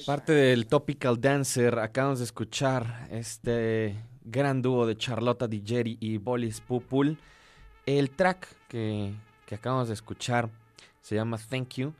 Parte 0.05 0.33
del 0.33 0.67
Topical 0.67 1.19
Dancer, 1.19 1.79
acabamos 1.79 2.19
de 2.19 2.25
escuchar 2.25 3.07
este 3.11 3.95
gran 4.25 4.61
dúo 4.61 4.85
de 4.85 4.97
Charlotta 4.97 5.47
Digeri 5.47 5.97
y 5.99 6.17
Bolis 6.17 6.61
Pupul. 6.61 7.17
El 7.85 8.09
track 8.09 8.47
que, 8.67 9.13
que 9.45 9.55
acabamos 9.55 9.87
de 9.87 9.93
escuchar 9.93 10.49
se 11.01 11.15
llama 11.15 11.37
Thank 11.37 11.75
You, 11.75 11.93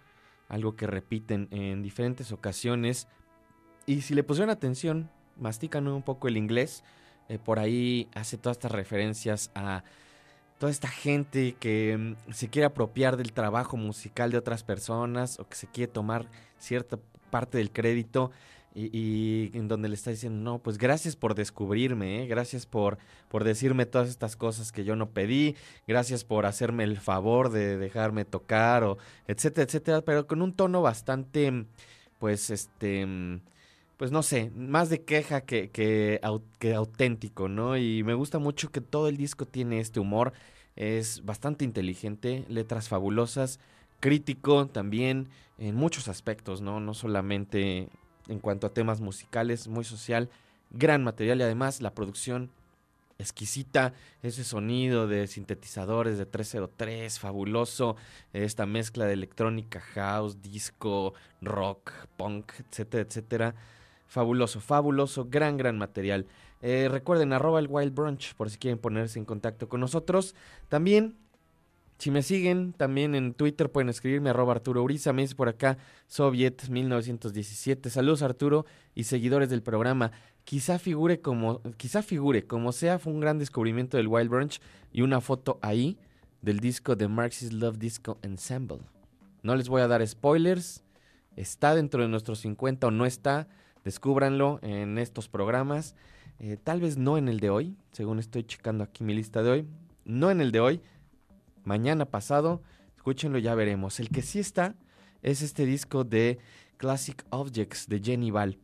algo 0.49 0.75
que 0.75 0.87
repiten 0.87 1.47
en 1.51 1.83
diferentes 1.83 2.31
ocasiones. 2.31 3.07
Y 3.85 4.01
si 4.01 4.15
le 4.15 4.23
pusieron 4.23 4.49
atención, 4.49 5.09
mastican 5.37 5.87
un 5.87 6.01
poco 6.01 6.27
el 6.27 6.37
inglés, 6.37 6.83
eh, 7.29 7.39
por 7.39 7.59
ahí 7.59 8.07
hace 8.13 8.37
todas 8.37 8.57
estas 8.57 8.71
referencias 8.71 9.51
a 9.55 9.83
toda 10.57 10.71
esta 10.71 10.87
gente 10.87 11.55
que 11.59 11.97
mm, 11.97 12.31
se 12.31 12.49
quiere 12.49 12.65
apropiar 12.65 13.17
del 13.17 13.33
trabajo 13.33 13.77
musical 13.77 14.31
de 14.31 14.37
otras 14.37 14.63
personas 14.63 15.39
o 15.39 15.47
que 15.47 15.55
se 15.55 15.67
quiere 15.67 15.91
tomar 15.91 16.27
cierta 16.57 16.97
parte 17.29 17.57
del 17.57 17.71
crédito 17.71 18.31
y, 18.75 19.51
en 19.53 19.69
donde 19.69 19.87
le 19.87 19.95
está 19.95 20.11
diciendo, 20.11 20.39
no, 20.43 20.59
pues 20.59 20.77
gracias 20.77 21.15
por 21.15 21.33
descubrirme, 21.33 22.23
¿eh? 22.23 22.27
gracias 22.27 22.65
por, 22.65 22.97
por 23.29 23.45
decirme 23.45 23.85
todas 23.85 24.09
estas 24.09 24.35
cosas 24.35 24.73
que 24.73 24.83
yo 24.83 24.97
no 24.97 25.09
pedí, 25.09 25.55
gracias 25.87 26.25
por 26.25 26.45
hacerme 26.45 26.83
el 26.83 26.99
favor 26.99 27.49
de 27.51 27.77
dejarme 27.77 28.25
tocar, 28.25 28.83
o 28.83 28.97
etcétera, 29.27 29.63
etcétera, 29.63 30.01
pero 30.01 30.27
con 30.27 30.41
un 30.41 30.53
tono 30.53 30.81
bastante, 30.81 31.65
pues, 32.19 32.49
este, 32.49 33.05
mm, 33.05 33.41
pues 33.97 34.11
no 34.11 34.23
sé, 34.23 34.51
más 34.55 34.89
de 34.89 35.03
queja 35.03 35.41
que, 35.41 35.69
que, 35.69 36.19
que 36.59 36.73
auténtico, 36.73 37.47
¿no? 37.47 37.77
Y 37.77 38.03
me 38.03 38.13
gusta 38.13 38.39
mucho 38.39 38.71
que 38.71 38.81
todo 38.81 39.07
el 39.07 39.15
disco 39.15 39.45
tiene 39.45 39.79
este 39.79 40.01
humor, 40.01 40.33
es 40.75 41.23
bastante 41.23 41.63
inteligente, 41.63 42.43
letras 42.49 42.89
fabulosas, 42.89 43.59
crítico 44.01 44.67
también 44.67 45.29
en 45.57 45.75
muchos 45.75 46.09
aspectos, 46.09 46.61
¿no? 46.61 46.81
No 46.81 46.93
solamente 46.93 47.87
en 48.27 48.39
cuanto 48.39 48.67
a 48.67 48.73
temas 48.73 49.01
musicales, 49.01 49.67
muy 49.67 49.83
social, 49.83 50.29
gran 50.71 51.03
material 51.03 51.39
y 51.39 51.43
además 51.43 51.81
la 51.81 51.93
producción 51.93 52.49
exquisita, 53.17 53.93
ese 54.23 54.43
sonido 54.43 55.07
de 55.07 55.27
sintetizadores 55.27 56.17
de 56.17 56.25
303, 56.25 57.19
fabuloso, 57.19 57.95
esta 58.33 58.65
mezcla 58.65 59.05
de 59.05 59.13
electrónica, 59.13 59.79
house, 59.79 60.41
disco, 60.41 61.13
rock, 61.41 61.91
punk, 62.17 62.51
etcétera, 62.69 63.03
etcétera. 63.03 63.55
Fabuloso, 64.07 64.59
fabuloso, 64.59 65.27
gran, 65.29 65.57
gran 65.57 65.77
material. 65.77 66.27
Eh, 66.61 66.87
recuerden, 66.89 67.33
arroba 67.33 67.59
el 67.59 67.67
Wild 67.69 67.93
Brunch 67.93 68.33
por 68.35 68.49
si 68.49 68.57
quieren 68.57 68.79
ponerse 68.79 69.19
en 69.19 69.25
contacto 69.25 69.67
con 69.67 69.79
nosotros. 69.79 70.35
También, 70.69 71.15
si 71.97 72.11
me 72.11 72.21
siguen, 72.21 72.73
también 72.73 73.15
en 73.15 73.33
Twitter 73.33 73.71
pueden 73.71 73.89
escribirme 73.89 74.29
arroba 74.29 74.53
Arturo 74.53 74.83
Uriza. 74.83 75.13
Me 75.13 75.21
dice 75.21 75.35
por 75.35 75.47
acá, 75.47 75.77
Soviet 76.07 76.67
1917. 76.69 77.89
Saludos 77.89 78.21
Arturo 78.21 78.65
y 78.93 79.05
seguidores 79.05 79.49
del 79.49 79.63
programa. 79.63 80.11
Quizá 80.43 80.77
figure 80.77 81.21
como, 81.21 81.61
quizá 81.77 82.03
figure, 82.03 82.45
como 82.45 82.71
sea, 82.73 82.99
fue 82.99 83.13
un 83.13 83.21
gran 83.21 83.39
descubrimiento 83.39 83.97
del 83.97 84.07
Wild 84.07 84.29
Brunch 84.29 84.61
y 84.91 85.01
una 85.01 85.21
foto 85.21 85.57
ahí 85.61 85.97
del 86.41 86.59
disco 86.59 86.95
de 86.95 87.07
Marxist 87.07 87.53
Love 87.53 87.77
Disco 87.77 88.19
Ensemble. 88.21 88.79
No 89.41 89.55
les 89.55 89.69
voy 89.69 89.81
a 89.81 89.87
dar 89.87 90.05
spoilers. 90.05 90.83
Está 91.35 91.75
dentro 91.75 92.01
de 92.01 92.09
nuestros 92.09 92.39
50 92.39 92.87
o 92.87 92.91
no 92.91 93.05
está. 93.05 93.47
Descúbranlo 93.83 94.59
en 94.61 94.97
estos 94.97 95.29
programas. 95.29 95.95
Eh, 96.39 96.57
tal 96.61 96.81
vez 96.81 96.97
no 96.97 97.17
en 97.17 97.29
el 97.29 97.39
de 97.39 97.49
hoy, 97.49 97.77
según 97.91 98.19
estoy 98.19 98.43
checando 98.43 98.83
aquí 98.83 99.03
mi 99.03 99.13
lista 99.13 99.41
de 99.41 99.49
hoy. 99.49 99.67
No 100.03 100.29
en 100.29 100.41
el 100.41 100.51
de 100.51 100.59
hoy. 100.59 100.81
Mañana 101.65 102.05
pasado. 102.05 102.61
Escúchenlo, 102.95 103.39
ya 103.39 103.55
veremos. 103.55 103.99
El 103.99 104.09
que 104.09 104.21
sí 104.21 104.39
está 104.39 104.75
es 105.21 105.41
este 105.41 105.65
disco 105.65 106.03
de 106.03 106.37
Classic 106.77 107.23
Objects 107.31 107.87
de 107.89 107.99
Jenny 107.99 108.31
Val. 108.31 108.57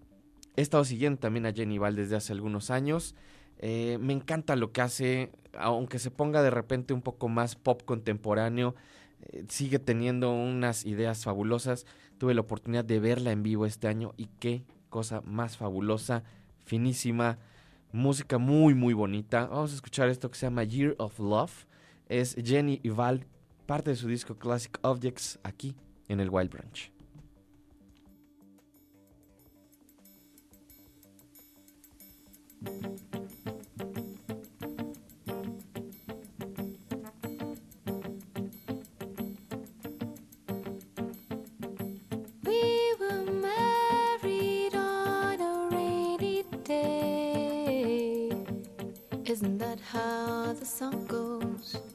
He 0.56 0.62
estado 0.62 0.86
siguiendo 0.86 1.20
también 1.20 1.46
a 1.46 1.54
Jenny 1.54 1.78
Val 1.80 1.96
desde 1.96 2.16
hace 2.16 2.32
algunos 2.32 2.70
años. 2.70 3.16
Eh, 3.58 3.98
me 4.00 4.14
encanta 4.14 4.56
lo 4.56 4.72
que 4.72 4.82
hace, 4.82 5.32
aunque 5.58 6.00
se 6.00 6.12
ponga 6.12 6.42
de 6.42 6.52
repente 6.52 6.94
un 6.94 7.02
poco 7.02 7.28
más 7.28 7.56
pop 7.56 7.82
contemporáneo. 7.84 8.76
eh, 9.22 9.46
sigue 9.50 9.80
teniendo 9.80 10.32
unas 10.32 10.86
ideas 10.86 11.24
fabulosas. 11.24 11.86
Tuve 12.18 12.34
la 12.34 12.42
oportunidad 12.42 12.86
de 12.86 13.00
verla 13.00 13.32
en 13.32 13.44
vivo 13.44 13.66
este 13.66 13.88
año 13.88 14.14
y 14.18 14.28
qué 14.40 14.64
cosa 14.90 15.22
más 15.22 15.58
fabulosa, 15.58 16.24
finísima, 16.66 17.38
música 17.92 18.38
muy 18.38 18.74
muy 18.74 18.94
bonita. 18.94 19.48
Vamos 19.48 19.72
a 19.72 19.76
escuchar 19.76 20.10
esto 20.10 20.30
que 20.30 20.38
se 20.38 20.46
llama 20.46 20.64
Year 20.64 20.96
of 20.98 21.20
Love. 21.20 21.66
Es 22.12 22.36
Jenny 22.36 22.82
Val, 22.84 23.26
parte 23.66 23.92
de 23.92 23.96
su 23.96 24.10
disco 24.10 24.36
Classic 24.36 24.78
Objects 24.82 25.40
aquí 25.44 25.78
en 26.10 26.20
el 26.20 26.30
Wild 26.30 26.52
Branch. 26.52 26.92
Isn't 49.26 49.60
that 49.60 49.80
how 49.80 50.52
the 50.52 50.66
song 50.66 51.06
goes? 51.08 51.91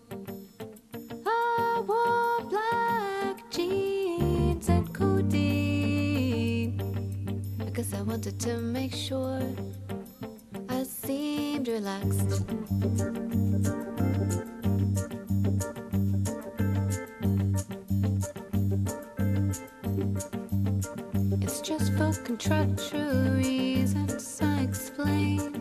I 7.97 8.03
wanted 8.03 8.39
to 8.41 8.59
make 8.59 8.95
sure 8.95 9.41
I 10.69 10.83
seemed 10.83 11.67
relaxed. 11.67 12.43
It's 21.41 21.61
just 21.63 21.95
for 21.95 22.13
contractual 22.23 23.31
reasons 23.35 24.41
I 24.43 24.61
explained. 24.61 25.56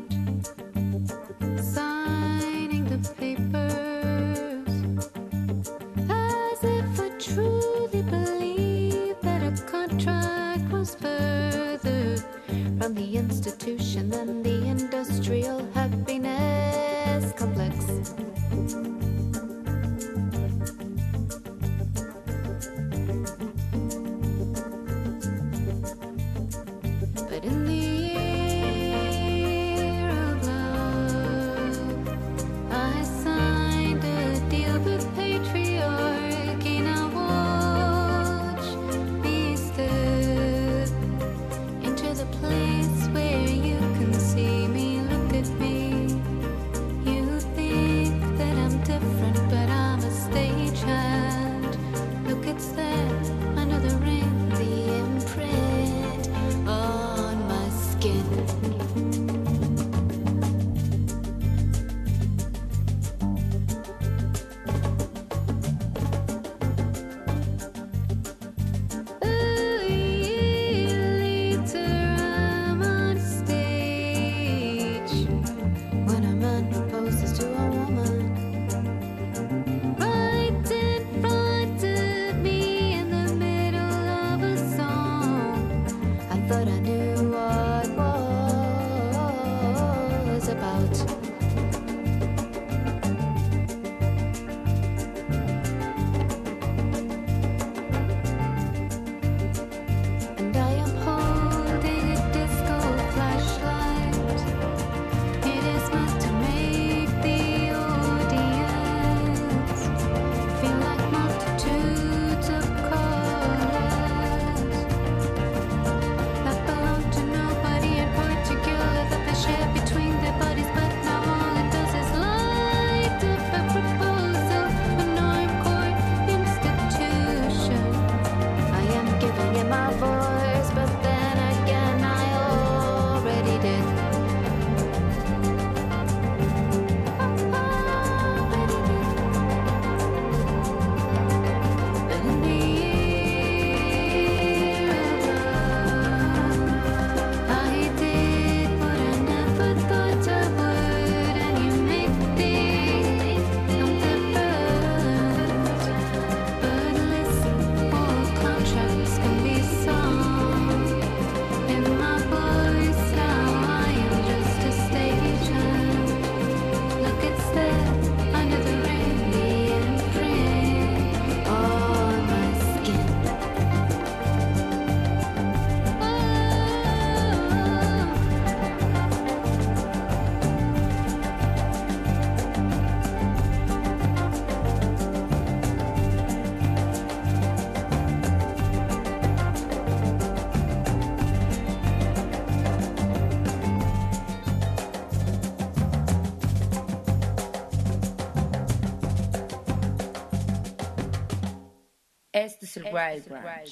out. 90.75 91.24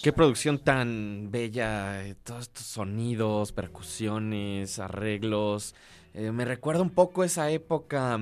Qué 0.01 0.13
producción 0.13 0.59
tan 0.59 1.29
bella, 1.31 2.05
eh, 2.05 2.15
todos 2.23 2.43
estos 2.43 2.65
sonidos, 2.65 3.51
percusiones, 3.51 4.79
arreglos. 4.79 5.75
Eh, 6.13 6.31
me 6.31 6.45
recuerda 6.45 6.81
un 6.81 6.91
poco 6.91 7.23
esa 7.23 7.49
época 7.49 8.19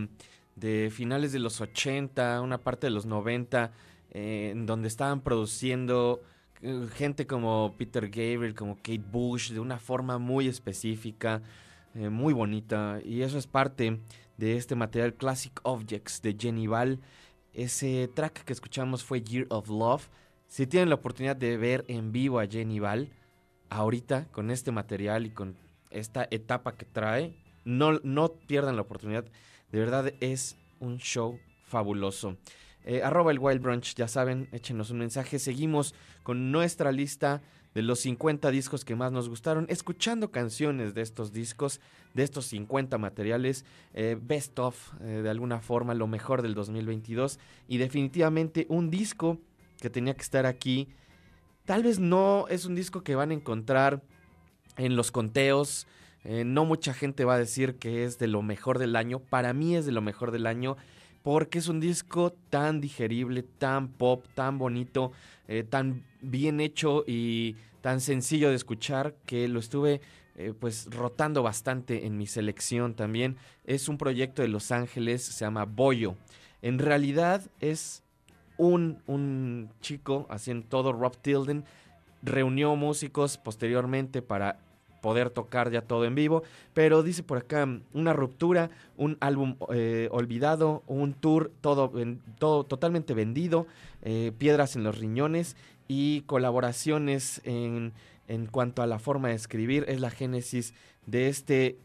de 0.56 0.92
finales 0.92 1.32
de 1.32 1.40
los 1.40 1.62
80, 1.62 2.42
una 2.42 2.58
parte 2.58 2.88
de 2.88 2.92
los 2.92 3.06
90, 3.06 3.72
eh, 4.12 4.50
en 4.52 4.66
donde 4.66 4.88
estaban 4.88 5.22
produciendo 5.22 6.22
gente 6.94 7.26
como 7.26 7.74
Peter 7.78 8.08
Gabriel, 8.08 8.54
como 8.54 8.76
Kate 8.76 9.04
Bush, 9.12 9.52
de 9.52 9.60
una 9.60 9.80
forma 9.80 10.18
muy 10.20 10.48
específica, 10.48 11.42
eh, 11.96 12.10
muy 12.10 12.34
bonita. 12.34 13.00
Y 13.04 13.22
eso 13.24 13.38
es 13.38 13.48
parte 13.48 14.00
de 14.38 14.58
este 14.58 14.76
material 14.76 15.16
Classic 15.16 15.60
Objects 15.64 16.22
de 16.22 16.36
Jenny 16.40 16.68
Val. 16.68 17.00
Ese 17.54 18.10
track 18.14 18.44
que 18.44 18.54
escuchamos 18.54 19.04
fue 19.04 19.22
Year 19.22 19.48
of 19.50 19.70
Love. 19.70 20.10
Si 20.52 20.68
tienen 20.68 20.90
la 20.90 20.96
oportunidad 20.96 21.38
de 21.38 21.56
ver 21.56 21.86
en 21.88 22.12
vivo 22.12 22.38
a 22.38 22.46
Jenny 22.46 22.82
Val, 22.82 23.08
ahorita 23.70 24.28
con 24.34 24.52
este 24.52 24.74
material 24.74 25.26
y 25.26 25.30
con 25.30 25.56
esta 25.92 26.28
etapa 26.30 26.76
que 26.76 26.84
trae, 26.84 27.34
no, 27.64 28.02
no 28.04 28.34
pierdan 28.34 28.76
la 28.76 28.82
oportunidad. 28.82 29.24
De 29.72 29.80
verdad 29.80 30.12
es 30.20 30.58
un 30.82 30.98
show 30.98 31.40
fabuloso. 31.64 32.36
Eh, 32.84 33.02
arroba 33.02 33.32
el 33.32 33.40
Wild 33.40 33.62
Brunch, 33.62 33.96
ya 33.96 34.10
saben, 34.10 34.50
échenos 34.52 34.90
un 34.90 35.00
mensaje. 35.00 35.40
Seguimos 35.40 35.96
con 36.22 36.52
nuestra 36.52 36.92
lista 36.92 37.42
de 37.74 37.82
los 37.82 38.02
50 38.02 38.52
discos 38.52 38.84
que 38.84 38.98
más 38.98 39.14
nos 39.14 39.30
gustaron, 39.30 39.68
escuchando 39.70 40.32
canciones 40.32 40.94
de 40.94 41.02
estos 41.02 41.32
discos, 41.32 41.80
de 42.14 42.24
estos 42.24 42.48
50 42.48 42.98
materiales, 42.98 43.64
eh, 43.94 44.18
best 44.22 44.60
of, 44.60 44.96
eh, 45.00 45.22
de 45.24 45.30
alguna 45.30 45.62
forma, 45.62 45.94
lo 45.94 46.08
mejor 46.08 46.42
del 46.42 46.56
2022 46.56 47.40
y 47.70 47.78
definitivamente 47.78 48.66
un 48.68 48.90
disco 48.90 49.40
que 49.82 49.90
tenía 49.90 50.14
que 50.14 50.22
estar 50.22 50.46
aquí. 50.46 50.88
Tal 51.66 51.84
vez 51.84 52.00
no 52.00 52.48
es 52.48 52.66
un 52.66 52.76
disco 52.76 53.04
que 53.04 53.16
van 53.16 53.32
a 53.32 53.34
encontrar 53.34 54.02
en 54.78 54.96
los 54.96 55.12
conteos, 55.12 55.88
eh, 56.24 56.44
no 56.46 56.66
mucha 56.66 56.94
gente 56.94 57.26
va 57.26 57.34
a 57.34 57.40
decir 57.40 57.76
que 57.76 58.06
es 58.06 58.20
de 58.20 58.28
lo 58.28 58.42
mejor 58.42 58.80
del 58.80 58.96
año. 58.96 59.20
Para 59.20 59.54
mí 59.54 59.76
es 59.76 59.86
de 59.86 59.92
lo 59.92 60.02
mejor 60.02 60.32
del 60.32 60.48
año 60.48 60.78
porque 61.24 61.60
es 61.60 61.68
un 61.68 61.80
disco 61.80 62.34
tan 62.50 62.82
digerible, 62.82 63.44
tan 63.44 63.90
pop, 63.90 64.26
tan 64.34 64.58
bonito, 64.58 65.12
eh, 65.48 65.64
tan 65.64 66.04
bien 66.22 66.60
hecho 66.60 67.04
y 67.06 67.56
tan 67.82 68.02
sencillo 68.02 68.50
de 68.50 68.56
escuchar 68.56 69.16
que 69.26 69.48
lo 69.48 69.60
estuve 69.60 70.02
eh, 70.36 70.54
pues 70.58 70.88
rotando 70.90 71.44
bastante 71.44 72.06
en 72.06 72.18
mi 72.18 72.28
selección 72.28 72.96
también. 72.96 73.38
Es 73.66 73.88
un 73.90 73.98
proyecto 73.98 74.42
de 74.42 74.48
Los 74.48 74.72
Ángeles, 74.72 75.24
se 75.24 75.46
llama 75.46 75.66
Boyo. 75.66 76.16
En 76.62 76.80
realidad 76.80 77.50
es 77.60 78.04
un, 78.58 79.70
chico 79.82 80.28
haciendo 80.30 80.68
todo, 80.68 80.94
Rob 80.94 81.18
Tilden, 81.18 81.64
reunió 82.24 82.76
músicos 82.76 83.38
posteriormente 83.38 84.22
para 84.22 84.60
poder 85.02 85.32
tocar 85.32 85.72
ya 85.72 85.82
todo 85.82 86.06
en 86.06 86.14
vivo, 86.14 86.44
pero 86.74 87.02
dice 87.02 87.24
por 87.24 87.40
acá 87.40 87.68
una 87.94 88.14
ruptura, 88.14 88.70
un 88.98 89.18
álbum 89.20 89.56
eh, 89.74 90.08
olvidado, 90.12 90.84
un 90.86 91.14
tour 91.14 91.52
todo 91.60 92.64
totalmente 92.66 93.16
vendido, 93.16 93.66
eh, 94.04 94.32
piedras 94.38 94.76
en 94.76 94.84
los 94.84 95.00
riñones 95.00 95.56
y 95.88 96.22
colaboraciones 96.22 97.42
en, 97.46 97.94
en 98.28 98.46
cuanto 98.46 98.84
a 98.84 98.88
la 98.88 99.00
forma 99.00 99.30
de 99.30 99.36
escribir, 99.36 99.86
es 99.88 100.00
la 100.00 100.12
génesis 100.12 100.76
de 101.08 101.28
este 101.28 101.80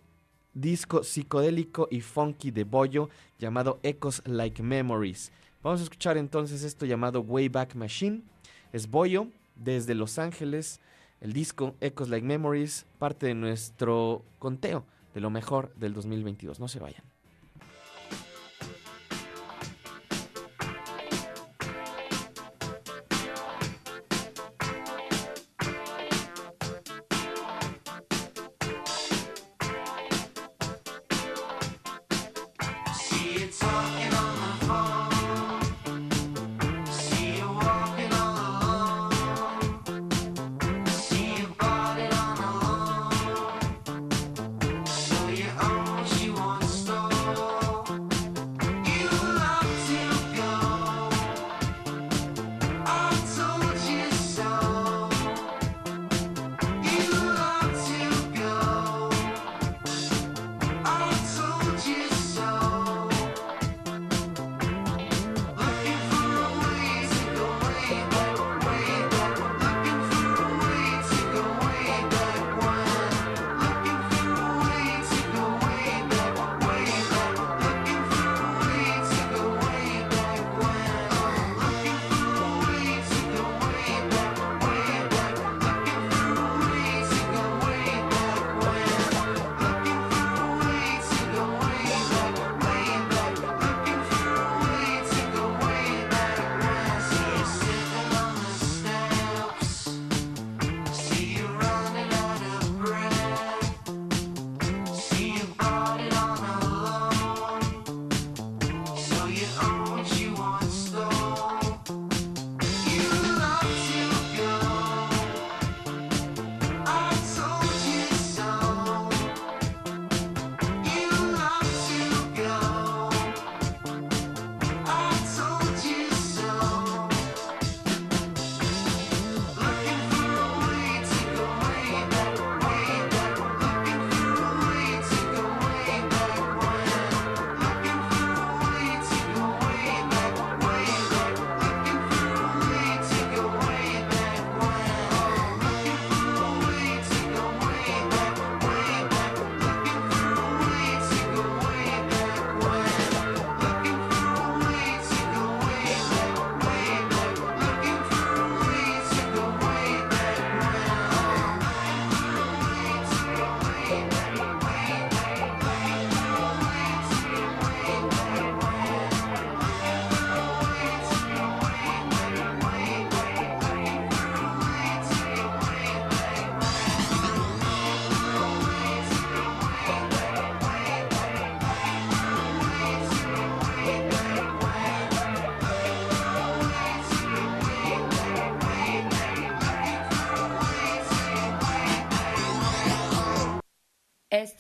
disco 0.57 1.05
psicodélico 1.05 1.87
y 1.91 2.01
funky 2.01 2.51
de 2.51 2.65
Boyo 2.65 3.11
llamado 3.39 3.79
Echoes 3.83 4.23
Like 4.27 4.63
Memories. 4.63 5.31
Vamos 5.67 5.81
a 5.81 5.83
escuchar 5.83 6.17
entonces 6.17 6.63
esto 6.63 6.87
llamado 6.87 7.23
Wayback 7.23 7.75
Machine. 7.75 8.23
Es 8.73 8.89
Boyo 8.89 9.27
desde 9.57 9.97
Los 9.97 10.17
Ángeles. 10.17 10.81
El 11.21 11.33
disco 11.33 11.75
Echoes 11.81 12.09
Like 12.09 12.25
Memories, 12.25 12.87
parte 13.01 13.27
de 13.27 13.35
nuestro 13.35 14.25
conteo 14.39 14.85
de 15.13 15.21
lo 15.21 15.29
mejor 15.29 15.75
del 15.75 15.93
2022. 15.93 16.61
No 16.61 16.69
se 16.69 16.79
vayan. 16.79 17.03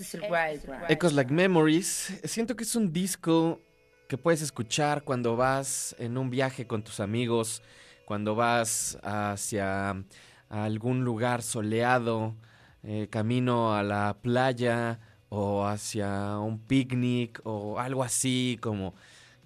Es 0.07 0.14
el 0.14 0.20
Wild 0.20 0.64
Brunch. 0.64 0.88
Echoes 0.88 1.14
Like 1.14 1.32
Memories. 1.32 2.20
Siento 2.22 2.54
que 2.54 2.62
es 2.62 2.76
un 2.76 2.92
disco 2.92 3.61
que 4.07 4.16
puedes 4.16 4.40
escuchar 4.40 5.02
cuando 5.02 5.34
vas 5.34 5.96
en 5.98 6.16
un 6.16 6.30
viaje 6.30 6.68
con 6.68 6.84
tus 6.84 7.00
amigos, 7.00 7.61
cuando 8.04 8.36
vas 8.36 8.96
hacia 9.02 10.04
algún 10.48 11.02
lugar 11.02 11.42
soleado, 11.42 12.36
eh, 12.84 13.09
camino 13.11 13.74
a 13.74 13.82
la 13.82 14.16
playa 14.22 15.00
o 15.28 15.66
hacia 15.66 16.38
un 16.38 16.61
picnic 16.61 17.40
o 17.42 17.80
algo 17.80 18.04
así 18.04 18.61
como, 18.62 18.94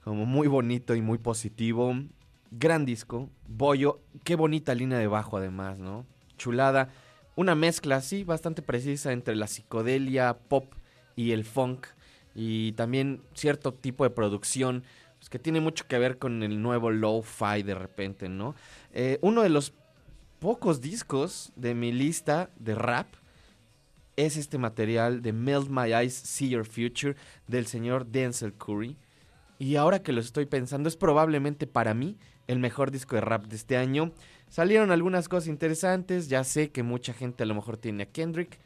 como 0.04 0.26
muy 0.26 0.46
bonito 0.46 0.94
y 0.94 1.00
muy 1.00 1.16
positivo. 1.16 1.94
Gran 2.50 2.84
disco. 2.84 3.30
Bollo, 3.48 4.02
qué 4.24 4.36
bonita 4.36 4.74
línea 4.74 4.98
de 4.98 5.06
bajo 5.06 5.38
además, 5.38 5.78
¿no? 5.78 6.04
Chulada. 6.36 6.90
Una 7.36 7.54
mezcla 7.54 7.96
así, 7.96 8.24
bastante 8.24 8.62
precisa 8.62 9.12
entre 9.12 9.36
la 9.36 9.46
psicodelia, 9.46 10.36
pop 10.48 10.72
y 11.16 11.32
el 11.32 11.44
funk. 11.44 11.86
Y 12.34 12.72
también 12.72 13.22
cierto 13.34 13.72
tipo 13.72 14.04
de 14.04 14.10
producción 14.10 14.84
pues, 15.18 15.28
que 15.28 15.38
tiene 15.38 15.60
mucho 15.60 15.86
que 15.86 15.98
ver 15.98 16.18
con 16.18 16.42
el 16.42 16.62
nuevo 16.62 16.90
lo-fi 16.90 17.62
de 17.62 17.74
repente, 17.74 18.28
¿no? 18.28 18.54
Eh, 18.92 19.18
uno 19.20 19.42
de 19.42 19.50
los 19.50 19.72
pocos 20.38 20.80
discos 20.80 21.52
de 21.56 21.74
mi 21.74 21.92
lista 21.92 22.50
de 22.58 22.74
rap 22.74 23.06
es 24.16 24.36
este 24.36 24.58
material 24.58 25.22
de 25.22 25.32
Melt 25.32 25.68
My 25.68 25.92
Eyes, 25.92 26.14
See 26.14 26.48
Your 26.48 26.64
Future 26.64 27.16
del 27.46 27.66
señor 27.66 28.06
Denzel 28.06 28.54
Curry. 28.54 28.96
Y 29.58 29.76
ahora 29.76 30.02
que 30.02 30.12
lo 30.12 30.20
estoy 30.20 30.46
pensando, 30.46 30.88
es 30.88 30.96
probablemente 30.96 31.66
para 31.66 31.92
mí 31.92 32.16
el 32.50 32.58
mejor 32.58 32.90
disco 32.90 33.14
de 33.14 33.20
rap 33.20 33.46
de 33.46 33.54
este 33.54 33.76
año. 33.76 34.12
Salieron 34.48 34.90
algunas 34.90 35.28
cosas 35.28 35.46
interesantes, 35.46 36.28
ya 36.28 36.42
sé 36.42 36.70
que 36.70 36.82
mucha 36.82 37.12
gente 37.12 37.44
a 37.44 37.46
lo 37.46 37.54
mejor 37.54 37.76
tiene 37.76 38.02
a 38.02 38.06
Kendrick. 38.06 38.58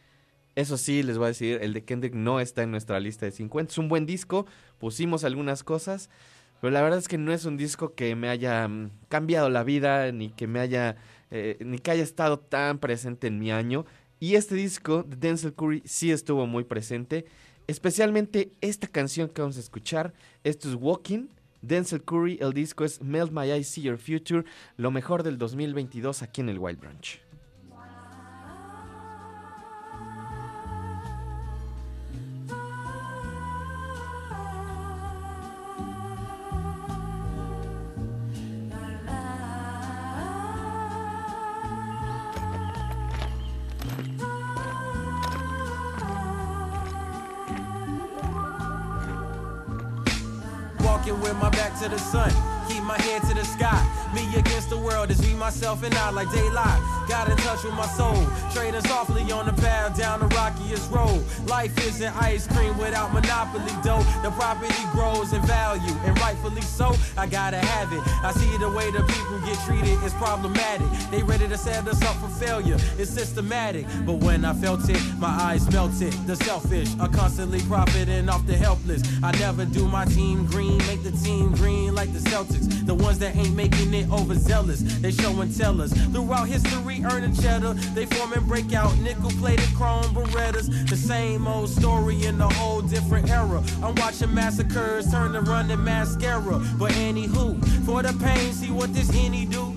Eso 0.54 0.78
sí, 0.78 1.02
les 1.02 1.18
voy 1.18 1.26
a 1.26 1.28
decir, 1.28 1.58
el 1.60 1.74
de 1.74 1.84
Kendrick 1.84 2.14
no 2.14 2.40
está 2.40 2.62
en 2.62 2.70
nuestra 2.70 2.98
lista 2.98 3.26
de 3.26 3.32
50. 3.32 3.72
Es 3.72 3.78
un 3.78 3.88
buen 3.88 4.06
disco, 4.06 4.46
pusimos 4.78 5.22
algunas 5.24 5.64
cosas, 5.64 6.08
pero 6.62 6.70
la 6.70 6.80
verdad 6.80 6.98
es 6.98 7.08
que 7.08 7.18
no 7.18 7.30
es 7.30 7.44
un 7.44 7.58
disco 7.58 7.94
que 7.94 8.16
me 8.16 8.30
haya 8.30 8.66
mm, 8.66 8.90
cambiado 9.10 9.50
la 9.50 9.64
vida, 9.64 10.10
ni 10.12 10.30
que 10.30 10.46
me 10.46 10.60
haya, 10.60 10.96
eh, 11.30 11.58
ni 11.60 11.78
que 11.78 11.90
haya 11.90 12.04
estado 12.04 12.38
tan 12.38 12.78
presente 12.78 13.26
en 13.26 13.38
mi 13.38 13.52
año. 13.52 13.84
Y 14.18 14.36
este 14.36 14.54
disco 14.54 15.02
de 15.02 15.16
Denzel 15.16 15.52
Curry 15.52 15.82
sí 15.84 16.10
estuvo 16.10 16.46
muy 16.46 16.64
presente, 16.64 17.26
especialmente 17.66 18.52
esta 18.62 18.86
canción 18.86 19.28
que 19.28 19.42
vamos 19.42 19.58
a 19.58 19.60
escuchar. 19.60 20.14
Esto 20.42 20.70
es 20.70 20.74
Walking. 20.74 21.28
Denzel 21.66 22.02
Curry, 22.02 22.38
el 22.40 22.52
disco 22.52 22.84
es 22.84 23.00
Melt 23.00 23.32
My 23.32 23.50
Eyes, 23.50 23.68
See 23.68 23.82
Your 23.82 23.96
Future, 23.96 24.44
lo 24.76 24.90
mejor 24.90 25.22
del 25.22 25.38
2022 25.38 26.22
aquí 26.22 26.42
en 26.42 26.50
el 26.50 26.58
Wild 26.58 26.78
Branch. 26.78 27.23
Sun, 52.14 52.30
keep 52.68 52.82
my 52.84 53.00
head 53.02 53.22
to 53.22 53.34
the 53.34 53.44
sky. 53.44 53.82
Me 54.14 54.22
against 54.36 54.63
world 54.84 55.10
is 55.10 55.20
me, 55.22 55.34
myself, 55.34 55.82
and 55.82 55.94
I 55.94 56.10
like 56.10 56.30
daylight. 56.30 56.80
Got 57.08 57.30
in 57.30 57.36
touch 57.38 57.64
with 57.64 57.74
my 57.74 57.86
soul, 57.86 58.26
trading 58.52 58.80
softly 58.82 59.30
on 59.32 59.46
the 59.46 59.52
path 59.52 59.98
down 59.98 60.20
the 60.20 60.26
rockiest 60.28 60.90
road. 60.90 61.24
Life 61.46 61.76
isn't 61.86 62.14
ice 62.22 62.46
cream 62.46 62.76
without 62.78 63.12
monopoly 63.12 63.72
dough. 63.82 64.04
The 64.22 64.30
property 64.30 64.74
grows 64.92 65.32
in 65.32 65.42
value, 65.42 65.94
and 66.04 66.18
rightfully 66.20 66.62
so. 66.62 66.94
I 67.16 67.26
gotta 67.26 67.58
have 67.58 67.92
it. 67.92 68.02
I 68.22 68.32
see 68.32 68.56
the 68.58 68.70
way 68.70 68.90
the 68.90 69.02
people 69.02 69.38
get 69.40 69.58
treated 69.66 70.02
is 70.04 70.12
problematic. 70.14 70.86
They 71.10 71.22
ready 71.22 71.48
to 71.48 71.58
set 71.58 71.86
us 71.88 72.02
up 72.02 72.16
for 72.16 72.28
failure. 72.44 72.76
It's 72.98 73.10
systematic, 73.10 73.86
but 74.04 74.14
when 74.14 74.44
I 74.44 74.52
felt 74.54 74.88
it, 74.88 75.00
my 75.18 75.28
eyes 75.28 75.70
melted. 75.72 76.12
The 76.26 76.36
selfish 76.36 76.90
are 77.00 77.08
constantly 77.08 77.60
profiting 77.62 78.28
off 78.28 78.46
the 78.46 78.56
helpless. 78.56 79.02
I 79.22 79.32
never 79.38 79.64
do 79.64 79.88
my 79.88 80.04
team 80.04 80.46
green, 80.46 80.78
make 80.86 81.02
the 81.02 81.12
team 81.12 81.52
green 81.52 81.94
like 81.94 82.12
the 82.12 82.18
Celtics. 82.30 82.86
The 82.86 82.94
ones 82.94 83.18
that 83.20 83.36
ain't 83.36 83.54
making 83.54 83.94
it 83.94 84.10
overzealous, 84.10 84.73
they 85.00 85.10
show 85.10 85.40
and 85.40 85.56
tell 85.56 85.80
us. 85.80 85.92
Throughout 85.92 86.48
history, 86.48 87.02
earning 87.04 87.34
cheddar, 87.34 87.74
they 87.94 88.06
form 88.06 88.32
and 88.32 88.46
break 88.46 88.72
out 88.72 88.96
nickel 88.98 89.30
plated 89.32 89.68
chrome 89.74 90.14
berettas. 90.14 90.88
The 90.88 90.96
same 90.96 91.46
old 91.46 91.68
story 91.68 92.24
in 92.24 92.40
a 92.40 92.48
whole 92.54 92.82
different 92.82 93.30
era. 93.30 93.62
I'm 93.82 93.94
watching 93.96 94.32
massacres 94.34 95.10
turn 95.10 95.32
to 95.32 95.40
running 95.40 95.82
mascara. 95.82 96.58
But 96.78 96.92
anywho, 96.92 97.62
for 97.84 98.02
the 98.02 98.12
pain, 98.24 98.52
see 98.52 98.70
what 98.70 98.92
this 98.92 99.10
henny 99.10 99.46
do. 99.46 99.76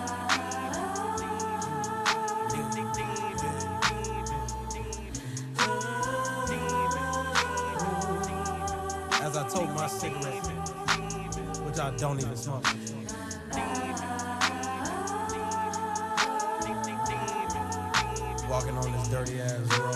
I 9.91 9.99
told 9.99 10.13
my 10.13 10.31
cigarette, 10.31 10.47
which 11.65 11.79
I 11.79 11.91
don't 11.97 12.19
even 12.19 12.35
smoke. 12.35 12.63
Walking 18.49 18.77
on 18.77 18.91
this 18.91 19.07
dirty 19.09 19.41
ass 19.41 19.79
road. 19.79 19.95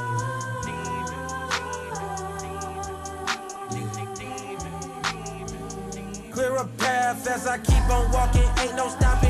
Clear 6.32 6.56
a 6.58 6.68
path 6.78 7.28
as 7.28 7.48
I 7.48 7.58
keep 7.60 7.90
on 7.90 8.12
walking. 8.12 8.50
Ain't 8.60 8.76
no 8.76 8.90
stopping 8.90 9.25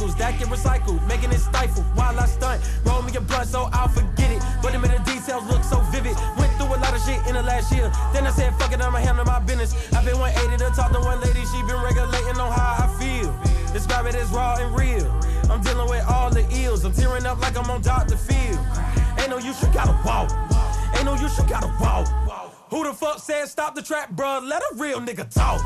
cycles 0.00 0.16
that 0.16 0.38
get 0.38 0.48
recycled, 0.48 1.06
making 1.06 1.30
it 1.30 1.38
stifle 1.38 1.82
while 1.94 2.18
I 2.18 2.24
stunt. 2.24 2.62
Roll 2.84 3.02
me 3.02 3.14
a 3.16 3.20
blunt 3.20 3.46
so 3.46 3.68
I'll 3.72 3.88
forget 3.88 4.30
it, 4.32 4.42
but 4.62 4.72
them 4.72 4.84
in 4.84 4.90
the 4.90 4.98
details 4.98 5.44
look 5.50 5.62
so 5.62 5.80
vivid. 5.92 6.16
Went 6.38 6.52
through 6.56 6.72
a 6.72 6.80
lot 6.80 6.94
of 6.94 7.02
shit 7.04 7.20
in 7.26 7.34
the 7.34 7.42
last 7.42 7.70
year. 7.72 7.92
Then 8.12 8.26
I 8.26 8.30
said, 8.30 8.54
fuck 8.56 8.72
it, 8.72 8.80
I'ma 8.80 8.98
handle 8.98 9.26
my 9.26 9.40
business. 9.40 9.74
I've 9.92 10.04
been 10.04 10.18
180 10.18 10.64
to 10.64 10.70
talk 10.74 10.92
to 10.92 11.00
one 11.00 11.20
lady, 11.20 11.44
she 11.52 11.60
been 11.68 11.82
regulating 11.84 12.40
on 12.40 12.50
how 12.52 12.80
I 12.80 12.88
feel. 12.96 13.28
Describe 13.72 14.06
it 14.06 14.14
as 14.14 14.30
raw 14.30 14.56
and 14.56 14.74
real. 14.74 15.06
I'm 15.50 15.60
dealing 15.60 15.88
with 15.90 16.04
all 16.08 16.30
the 16.30 16.46
ills. 16.64 16.84
I'm 16.84 16.92
tearing 16.92 17.26
up 17.26 17.40
like 17.40 17.58
I'm 17.58 17.68
on 17.70 17.82
Dr. 17.82 18.16
Phil. 18.16 18.58
Ain't 19.18 19.28
no 19.28 19.36
use, 19.36 19.60
you 19.60 19.68
gotta 19.74 19.96
walk. 20.04 20.32
Ain't 20.96 21.04
no 21.04 21.14
use, 21.14 21.36
you 21.36 21.44
gotta 21.44 21.70
walk. 21.78 22.08
Who 22.80 22.86
the 22.86 22.94
fuck 22.94 23.18
said 23.18 23.44
stop 23.44 23.74
the 23.74 23.82
trap, 23.82 24.10
bruh? 24.12 24.42
Let 24.42 24.62
a 24.62 24.74
real 24.76 25.00
nigga 25.02 25.28
talk. 25.28 25.60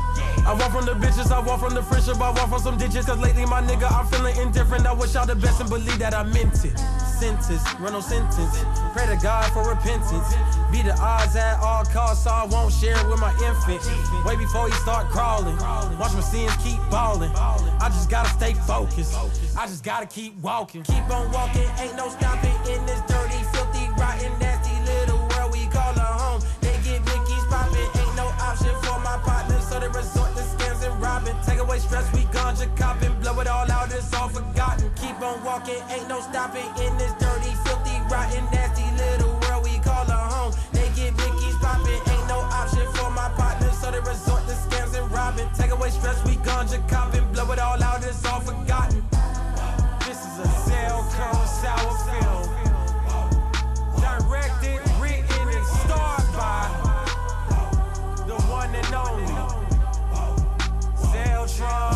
I 0.45 0.53
walk 0.59 0.73
from 0.73 0.85
the 0.85 0.99
bitches, 0.99 1.31
I 1.31 1.39
walk 1.39 1.61
from 1.61 1.73
the 1.73 1.81
friendship, 1.81 2.19
I 2.19 2.29
walk 2.31 2.49
from 2.49 2.59
some 2.59 2.77
ditches. 2.77 3.05
Cause 3.05 3.17
lately, 3.19 3.45
my 3.45 3.61
nigga, 3.61 3.89
I'm 3.89 4.05
feeling 4.07 4.35
indifferent. 4.35 4.85
I 4.85 4.91
wish 4.91 5.13
y'all 5.13 5.25
the 5.25 5.33
best 5.33 5.61
and 5.61 5.69
believe 5.69 5.97
that 5.99 6.13
I 6.13 6.23
meant 6.23 6.65
it. 6.65 6.77
Sentence, 7.17 7.63
run 7.79 7.93
no 7.93 8.01
sentence. 8.01 8.59
Pray 8.91 9.05
to 9.07 9.17
God 9.23 9.49
for 9.53 9.63
repentance. 9.63 10.35
Be 10.73 10.81
the 10.81 10.93
odds 10.99 11.37
at 11.37 11.57
all 11.61 11.85
costs, 11.85 12.25
so 12.25 12.31
I 12.31 12.43
won't 12.47 12.73
share 12.73 12.99
it 12.99 13.07
with 13.07 13.21
my 13.21 13.31
infant. 13.47 13.79
Way 14.25 14.35
before 14.35 14.67
he 14.67 14.73
start 14.83 15.07
crawling. 15.07 15.55
Watch 15.97 16.13
my 16.15 16.19
sins 16.19 16.51
keep 16.61 16.81
balling. 16.91 17.31
I 17.33 17.87
just 17.95 18.09
gotta 18.09 18.27
stay 18.27 18.55
focused. 18.67 19.15
I 19.57 19.67
just 19.67 19.85
gotta 19.85 20.05
keep 20.05 20.35
walking. 20.39 20.83
Keep 20.83 21.09
on 21.09 21.31
walking, 21.31 21.69
ain't 21.79 21.95
no 21.95 22.09
stopping 22.09 22.51
in 22.67 22.85
this 22.85 22.99
dirty, 23.07 23.39
filthy, 23.53 23.87
rotten, 23.97 24.44
away 31.75 31.87
stress, 31.87 32.13
we 32.13 32.21
ganja 32.31 32.67
copping. 32.77 33.13
Blow 33.19 33.39
it 33.39 33.47
all 33.47 33.69
out, 33.71 33.91
it's 33.91 34.13
all 34.13 34.29
forgotten. 34.29 34.89
Keep 34.95 35.21
on 35.21 35.43
walking, 35.43 35.81
ain't 35.89 36.07
no 36.07 36.19
stopping 36.21 36.67
in 36.83 36.97
this 36.97 37.11
dirty, 37.19 37.51
filthy, 37.63 37.97
rotten, 38.09 38.43
nasty 38.51 38.85
little 38.95 39.33
world 39.41 39.63
we 39.63 39.77
call 39.79 40.05
a 40.07 40.19
home. 40.33 40.53
They 40.71 40.87
get 40.95 41.15
Mickey's 41.17 41.55
popping, 41.57 42.01
ain't 42.11 42.27
no 42.27 42.39
option 42.59 42.85
for 42.93 43.09
my 43.11 43.29
partners, 43.35 43.77
so 43.79 43.91
they 43.91 43.99
resort 43.99 44.43
to 44.47 44.55
scams 44.55 44.97
and 44.97 45.11
robbing. 45.11 45.49
Take 45.57 45.71
away 45.71 45.89
stress, 45.89 46.23
we 46.25 46.35
ganja 46.47 46.79
copping. 46.89 47.25
Blow 47.33 47.51
it 47.51 47.59
all 47.59 47.81
out, 47.83 48.03
it's 48.03 48.25
all 48.25 48.39
forgotten. 48.39 49.03
This 50.05 50.19
is 50.27 50.39
a 50.39 50.47
cell 50.67 51.01
cone 51.17 51.47
sour 51.47 51.97
film. 52.05 52.24
strong. 61.55 61.94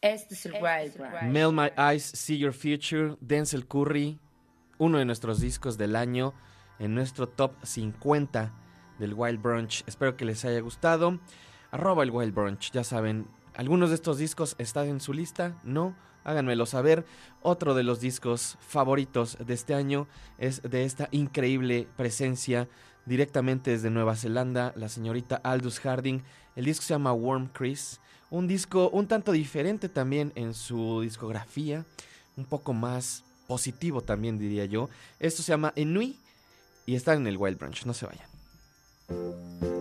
Es 0.00 0.46
el 0.46 0.52
Wild 0.52 0.96
Brunch. 0.96 1.22
Melt 1.24 1.52
My 1.52 1.70
Eyes, 1.76 2.04
See 2.04 2.38
Your 2.38 2.52
Future, 2.52 3.16
Denzel 3.20 3.66
Curry, 3.66 4.18
uno 4.78 4.98
de 4.98 5.04
nuestros 5.04 5.40
discos 5.40 5.76
del 5.76 5.96
año 5.96 6.34
en 6.78 6.94
nuestro 6.94 7.28
top 7.28 7.52
50 7.64 8.54
del 8.98 9.14
Wild 9.14 9.42
Brunch. 9.42 9.82
Espero 9.86 10.16
que 10.16 10.24
les 10.24 10.44
haya 10.44 10.60
gustado. 10.60 11.18
Arroba 11.72 12.04
el 12.04 12.10
Wild 12.10 12.32
Brunch, 12.32 12.70
ya 12.70 12.84
saben, 12.84 13.26
algunos 13.54 13.88
de 13.88 13.96
estos 13.96 14.18
discos 14.18 14.54
están 14.58 14.86
en 14.86 15.00
su 15.00 15.12
lista, 15.12 15.58
¿no? 15.64 15.96
Háganmelo 16.22 16.64
saber. 16.66 17.04
Otro 17.42 17.74
de 17.74 17.82
los 17.82 18.00
discos 18.00 18.56
favoritos 18.60 19.36
de 19.44 19.54
este 19.54 19.74
año 19.74 20.06
es 20.38 20.62
de 20.62 20.84
esta 20.84 21.08
increíble 21.10 21.88
presencia 21.96 22.68
directamente 23.04 23.72
desde 23.72 23.90
Nueva 23.90 24.14
Zelanda, 24.14 24.72
la 24.76 24.88
señorita 24.88 25.40
Aldous 25.42 25.80
Harding. 25.80 26.22
El 26.54 26.66
disco 26.66 26.84
se 26.84 26.94
llama 26.94 27.12
Warm 27.12 27.48
Chris. 27.48 28.00
Un 28.30 28.46
disco 28.46 28.90
un 28.90 29.06
tanto 29.06 29.32
diferente 29.32 29.88
también 29.88 30.32
en 30.34 30.54
su 30.54 31.00
discografía, 31.00 31.84
un 32.36 32.44
poco 32.44 32.74
más 32.74 33.24
positivo 33.46 34.02
también 34.02 34.38
diría 34.38 34.66
yo. 34.66 34.90
Esto 35.18 35.42
se 35.42 35.52
llama 35.52 35.72
Enui 35.76 36.16
y 36.86 36.94
está 36.94 37.14
en 37.14 37.26
el 37.26 37.36
Wild 37.36 37.58
Branch, 37.58 37.84
no 37.86 37.94
se 37.94 38.06
vayan. 38.06 39.77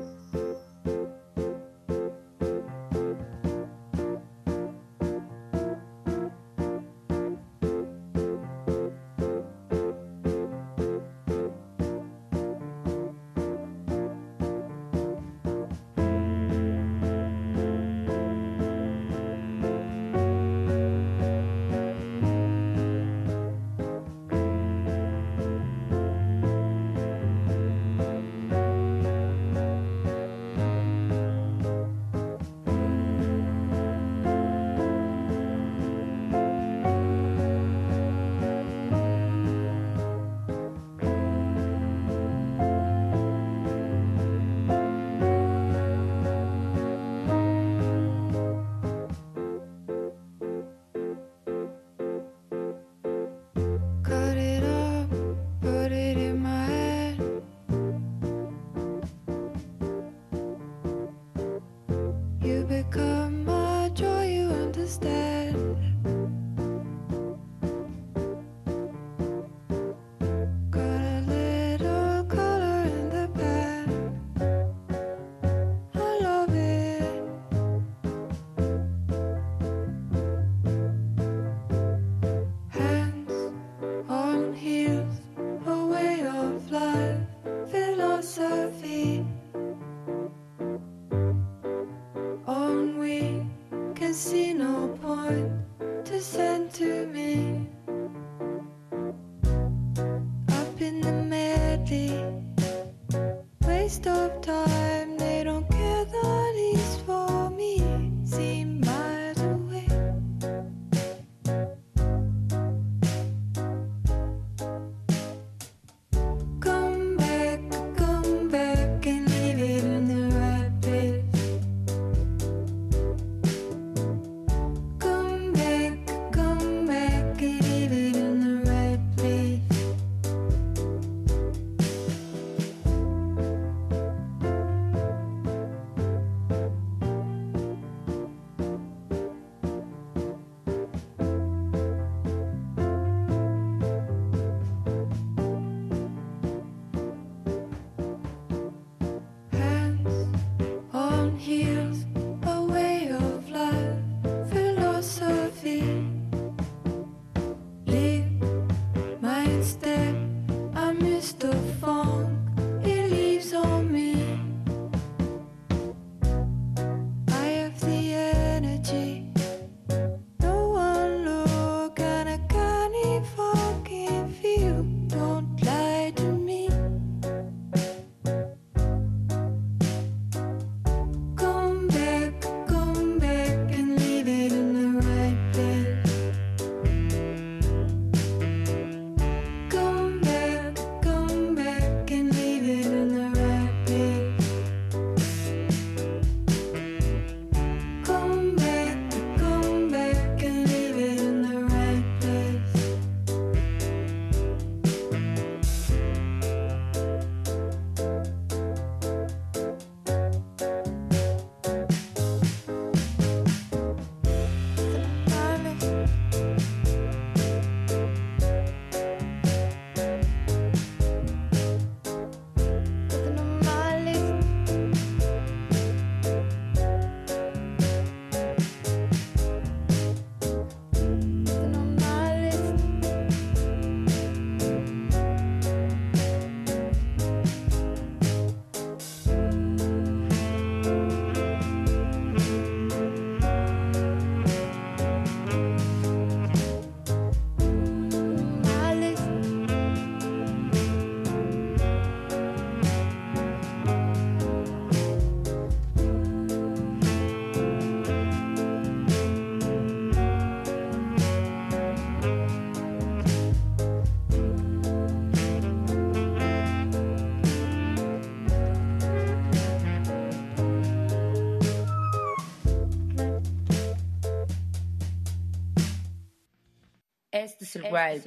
Es 277.44 277.76
el 277.76 277.84
Wild 277.84 278.26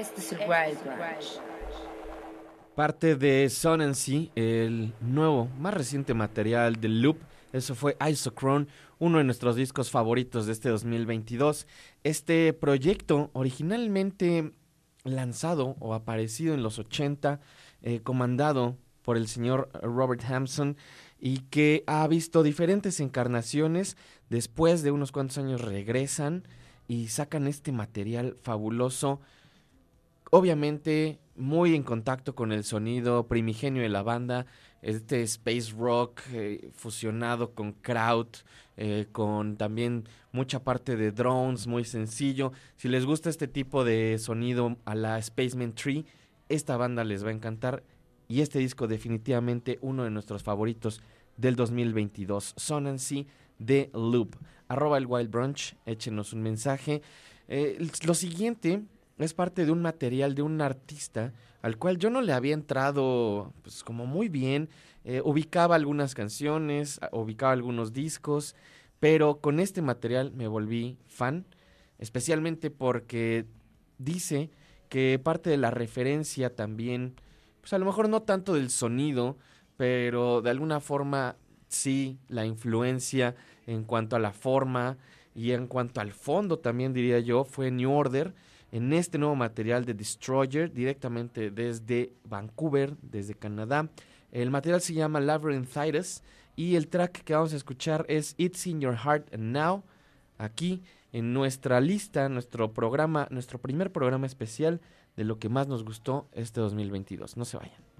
es 0.00 0.32
el 0.32 0.38
Wild 0.40 0.82
Branch. 0.84 1.24
Parte 2.74 3.14
de 3.16 3.50
Sun 3.50 3.82
and 3.82 3.94
Sea, 3.94 4.28
el 4.34 4.94
nuevo, 5.00 5.48
más 5.58 5.74
reciente 5.74 6.14
material 6.14 6.80
de 6.80 6.88
Loop. 6.88 7.18
Eso 7.52 7.74
fue 7.74 7.96
Isochrone, 8.08 8.66
uno 8.98 9.18
de 9.18 9.24
nuestros 9.24 9.56
discos 9.56 9.90
favoritos 9.90 10.46
de 10.46 10.52
este 10.52 10.70
2022. 10.70 11.66
Este 12.04 12.54
proyecto, 12.54 13.30
originalmente 13.34 14.52
lanzado 15.04 15.76
o 15.80 15.92
aparecido 15.92 16.54
en 16.54 16.62
los 16.62 16.78
80, 16.78 17.40
eh, 17.82 18.00
comandado 18.00 18.78
por 19.02 19.18
el 19.18 19.28
señor 19.28 19.68
Robert 19.82 20.24
Hampson 20.24 20.78
y 21.20 21.40
que 21.50 21.84
ha 21.86 22.06
visto 22.08 22.42
diferentes 22.42 23.00
encarnaciones. 23.00 23.98
Después 24.30 24.82
de 24.82 24.92
unos 24.92 25.12
cuantos 25.12 25.36
años 25.36 25.60
regresan 25.60 26.44
y 26.88 27.08
sacan 27.08 27.46
este 27.46 27.72
material 27.72 28.36
fabuloso. 28.40 29.20
Obviamente 30.34 31.18
muy 31.36 31.74
en 31.74 31.82
contacto 31.82 32.34
con 32.34 32.52
el 32.52 32.64
sonido 32.64 33.28
primigenio 33.28 33.82
de 33.82 33.90
la 33.90 34.02
banda, 34.02 34.46
este 34.80 35.20
space 35.24 35.74
rock 35.76 36.22
eh, 36.32 36.70
fusionado 36.72 37.52
con 37.52 37.72
crowd, 37.72 38.28
eh, 38.78 39.08
con 39.12 39.58
también 39.58 40.08
mucha 40.32 40.64
parte 40.64 40.96
de 40.96 41.12
drones, 41.12 41.66
muy 41.66 41.84
sencillo. 41.84 42.52
Si 42.76 42.88
les 42.88 43.04
gusta 43.04 43.28
este 43.28 43.46
tipo 43.46 43.84
de 43.84 44.16
sonido 44.18 44.78
a 44.86 44.94
la 44.94 45.20
Spaceman 45.20 45.74
Tree, 45.74 46.06
esta 46.48 46.78
banda 46.78 47.04
les 47.04 47.22
va 47.22 47.28
a 47.28 47.34
encantar 47.34 47.82
y 48.26 48.40
este 48.40 48.58
disco 48.58 48.88
definitivamente 48.88 49.78
uno 49.82 50.04
de 50.04 50.10
nuestros 50.10 50.42
favoritos 50.42 51.02
del 51.36 51.56
2022, 51.56 52.54
Sonancy 52.56 53.26
de 53.58 53.90
Loop. 53.92 54.36
Arroba 54.66 54.96
el 54.96 55.04
Wild 55.04 55.30
Brunch, 55.30 55.76
échenos 55.84 56.32
un 56.32 56.40
mensaje. 56.40 57.02
Eh, 57.48 57.86
lo 58.06 58.14
siguiente 58.14 58.80
es 59.18 59.34
parte 59.34 59.64
de 59.64 59.72
un 59.72 59.82
material 59.82 60.34
de 60.34 60.42
un 60.42 60.60
artista 60.60 61.32
al 61.62 61.78
cual 61.78 61.96
yo 61.96 62.10
no 62.10 62.20
le 62.20 62.32
había 62.32 62.54
entrado 62.54 63.52
pues 63.62 63.84
como 63.84 64.04
muy 64.04 64.28
bien. 64.28 64.68
Eh, 65.04 65.22
ubicaba 65.24 65.76
algunas 65.76 66.14
canciones, 66.14 67.00
ubicaba 67.12 67.52
algunos 67.52 67.92
discos, 67.92 68.54
pero 69.00 69.40
con 69.40 69.60
este 69.60 69.80
material 69.80 70.32
me 70.32 70.48
volví 70.48 70.98
fan, 71.06 71.46
especialmente 71.98 72.70
porque 72.70 73.46
dice 73.98 74.50
que 74.88 75.18
parte 75.22 75.50
de 75.50 75.56
la 75.56 75.70
referencia 75.70 76.54
también, 76.54 77.14
pues 77.60 77.72
a 77.72 77.78
lo 77.78 77.86
mejor 77.86 78.08
no 78.08 78.22
tanto 78.22 78.54
del 78.54 78.70
sonido, 78.70 79.38
pero 79.76 80.42
de 80.42 80.50
alguna 80.50 80.80
forma 80.80 81.36
sí 81.68 82.18
la 82.28 82.44
influencia 82.44 83.34
en 83.66 83.84
cuanto 83.84 84.16
a 84.16 84.18
la 84.18 84.32
forma 84.32 84.98
y 85.34 85.52
en 85.52 85.66
cuanto 85.66 86.00
al 86.00 86.12
fondo 86.12 86.58
también 86.58 86.92
diría 86.92 87.20
yo 87.20 87.44
fue 87.44 87.70
New 87.70 87.90
Order 87.90 88.34
en 88.72 88.92
este 88.92 89.18
nuevo 89.18 89.36
material 89.36 89.84
de 89.84 89.94
Destroyer 89.94 90.72
directamente 90.72 91.50
desde 91.50 92.14
Vancouver, 92.24 92.96
desde 93.02 93.34
Canadá. 93.34 93.88
El 94.32 94.50
material 94.50 94.80
se 94.80 94.94
llama 94.94 95.20
Labyrinthitis 95.20 96.22
y 96.56 96.74
el 96.74 96.88
track 96.88 97.22
que 97.22 97.34
vamos 97.34 97.52
a 97.52 97.56
escuchar 97.56 98.04
es 98.08 98.34
It's 98.38 98.66
in 98.66 98.80
Your 98.80 98.96
Heart 98.96 99.32
and 99.34 99.52
Now 99.52 99.84
aquí 100.38 100.82
en 101.12 101.34
nuestra 101.34 101.80
lista, 101.80 102.28
nuestro 102.30 102.72
programa, 102.72 103.28
nuestro 103.30 103.60
primer 103.60 103.92
programa 103.92 104.26
especial 104.26 104.80
de 105.16 105.24
lo 105.24 105.38
que 105.38 105.50
más 105.50 105.68
nos 105.68 105.84
gustó 105.84 106.26
este 106.32 106.60
2022. 106.60 107.36
No 107.36 107.44
se 107.44 107.58
vayan. 107.58 107.91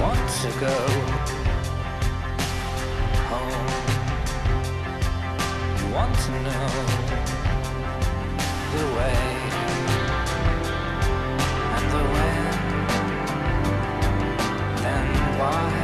Want 0.00 0.28
to 0.42 0.48
go 0.60 0.76
home. 3.30 3.68
You 5.78 5.86
want 5.94 6.14
to 6.24 6.30
know 6.42 6.68
the 8.74 8.84
way 8.96 9.18
and 11.76 11.86
the 11.92 12.02
when, 12.14 12.52
then 14.82 15.06
why 15.38 15.83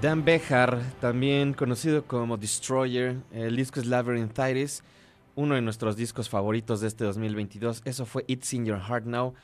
Dan 0.00 0.24
Behar, 0.24 0.80
también 1.00 1.54
conocido 1.54 2.04
como 2.04 2.36
Destroyer, 2.36 3.16
el 3.32 3.56
disco 3.56 3.80
es 3.80 3.86
Labyrinthitis, 3.86 4.82
uno 5.34 5.54
de 5.54 5.62
nuestros 5.62 5.96
discos 5.96 6.28
favoritos 6.28 6.80
de 6.80 6.88
este 6.88 7.04
2022. 7.04 7.82
Eso 7.84 8.06
fue 8.06 8.24
It's 8.28 8.52
in 8.52 8.64
Your 8.66 8.80
Heart 8.80 9.06
Now. 9.06 9.34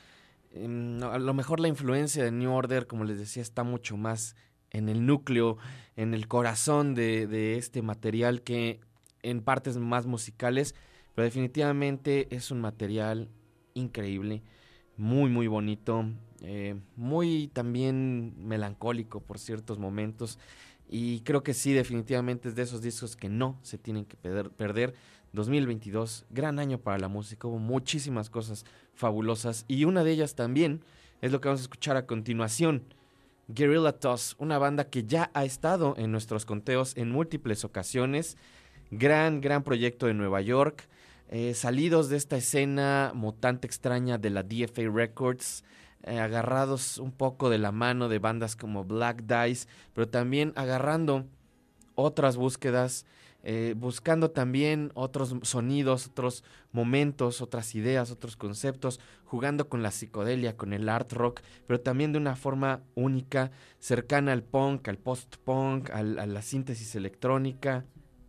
Em, 0.53 1.03
a 1.03 1.19
lo 1.19 1.35
mejor 1.35 1.61
la 1.61 1.69
influencia 1.69 2.25
de 2.25 2.31
New 2.31 2.53
Order, 2.53 2.87
como 2.87 3.05
les 3.05 3.19
decía, 3.19 3.43
está 3.43 3.65
mucho 3.65 3.97
más 3.97 4.37
en 4.71 4.89
el 4.89 5.07
núcleo, 5.07 5.59
en 5.97 6.15
el 6.15 6.29
corazón 6.29 6.95
de 6.95 7.57
este 7.57 7.83
material 7.83 8.43
que 8.43 8.81
en 9.23 9.41
partes 9.41 9.77
más 9.77 10.07
musicales, 10.07 10.75
pero 11.15 11.25
definitivamente 11.25 12.29
es 12.35 12.51
un 12.51 12.61
material 12.61 13.29
increíble, 13.75 14.43
muy, 14.97 15.31
muy 15.31 15.49
bonito, 15.49 16.07
eh, 16.47 16.77
muy 16.97 17.49
también 17.53 18.35
melancólico 18.39 19.21
por 19.21 19.39
ciertos 19.39 19.79
momentos. 19.79 20.39
Y 20.89 21.21
creo 21.21 21.43
que 21.43 21.55
sí, 21.55 21.73
definitivamente 21.73 22.49
es 22.49 22.55
de 22.55 22.63
esos 22.63 22.83
discos 22.83 23.17
que 23.17 23.29
no 23.29 23.59
se 23.63 23.79
tienen 23.79 24.05
que 24.05 24.17
perder. 24.17 24.51
perder. 24.51 24.95
2022, 25.35 26.27
gran 26.31 26.61
año 26.61 26.79
para 26.79 26.99
la 26.99 27.09
música, 27.09 27.49
hubo 27.49 27.59
muchísimas 27.59 28.31
cosas 28.31 28.65
fabulosas 28.95 29.65
y 29.67 29.85
una 29.85 30.05
de 30.05 30.13
ellas 30.13 30.37
también 30.37 30.83
es 31.21 31.33
lo 31.33 31.41
que 31.41 31.49
vamos 31.49 31.63
a 31.63 31.65
escuchar 31.65 31.97
a 31.97 32.07
continuación. 32.07 32.85
Guerrilla 33.49 33.93
Toss, 33.93 34.37
una 34.39 34.59
banda 34.59 34.85
que 34.85 35.05
ya 35.05 35.31
ha 35.35 35.45
estado 35.45 35.95
en 35.99 36.13
nuestros 36.13 36.47
conteos 36.47 36.97
en 36.97 37.11
múltiples 37.11 37.65
ocasiones. 37.65 38.37
Gran, 38.91 39.41
gran 39.41 39.65
proyecto 39.65 40.07
de 40.07 40.15
Nueva 40.15 40.41
York. 40.41 40.89
eh, 41.31 41.55
salidos 41.55 42.11
de 42.11 42.17
esta 42.17 42.37
escena 42.37 43.11
mutante 43.15 43.67
extraña 43.67 44.19
de 44.19 44.31
la 44.31 44.43
DFA 44.43 44.83
Records, 44.93 45.65
eh, 46.07 46.21
agarrados 46.21 46.99
un 46.99 47.13
poco 47.13 47.49
de 47.49 47.59
la 47.59 47.73
mano 47.73 48.09
de 48.09 48.19
bandas 48.19 48.57
como 48.57 48.85
Black 48.85 49.23
Dice, 49.23 49.67
pero 49.95 50.09
también 50.09 50.53
agarrando 50.55 51.25
otras 51.95 52.37
búsquedas, 52.37 53.07
eh, 53.43 53.75
buscando 53.77 54.31
también 54.31 54.91
otros 54.95 55.35
sonidos, 55.43 56.07
otros 56.07 56.45
momentos, 56.73 57.41
otras 57.41 57.75
ideas, 57.75 58.11
otros 58.11 58.37
conceptos, 58.37 59.01
jugando 59.25 59.69
con 59.69 59.83
la 59.83 59.91
psicodelia, 59.91 60.57
con 60.57 60.73
el 60.73 60.89
art 60.89 61.13
rock, 61.13 61.41
pero 61.67 61.81
también 61.81 62.13
de 62.13 62.19
una 62.19 62.37
forma 62.37 62.83
única, 62.95 63.51
cercana 63.79 64.33
al 64.33 64.43
punk, 64.43 64.89
al 64.89 64.99
post-punk, 64.99 65.91
a 65.91 66.03
la 66.03 66.43
síntesis 66.43 66.95
electrónica. 66.95 67.85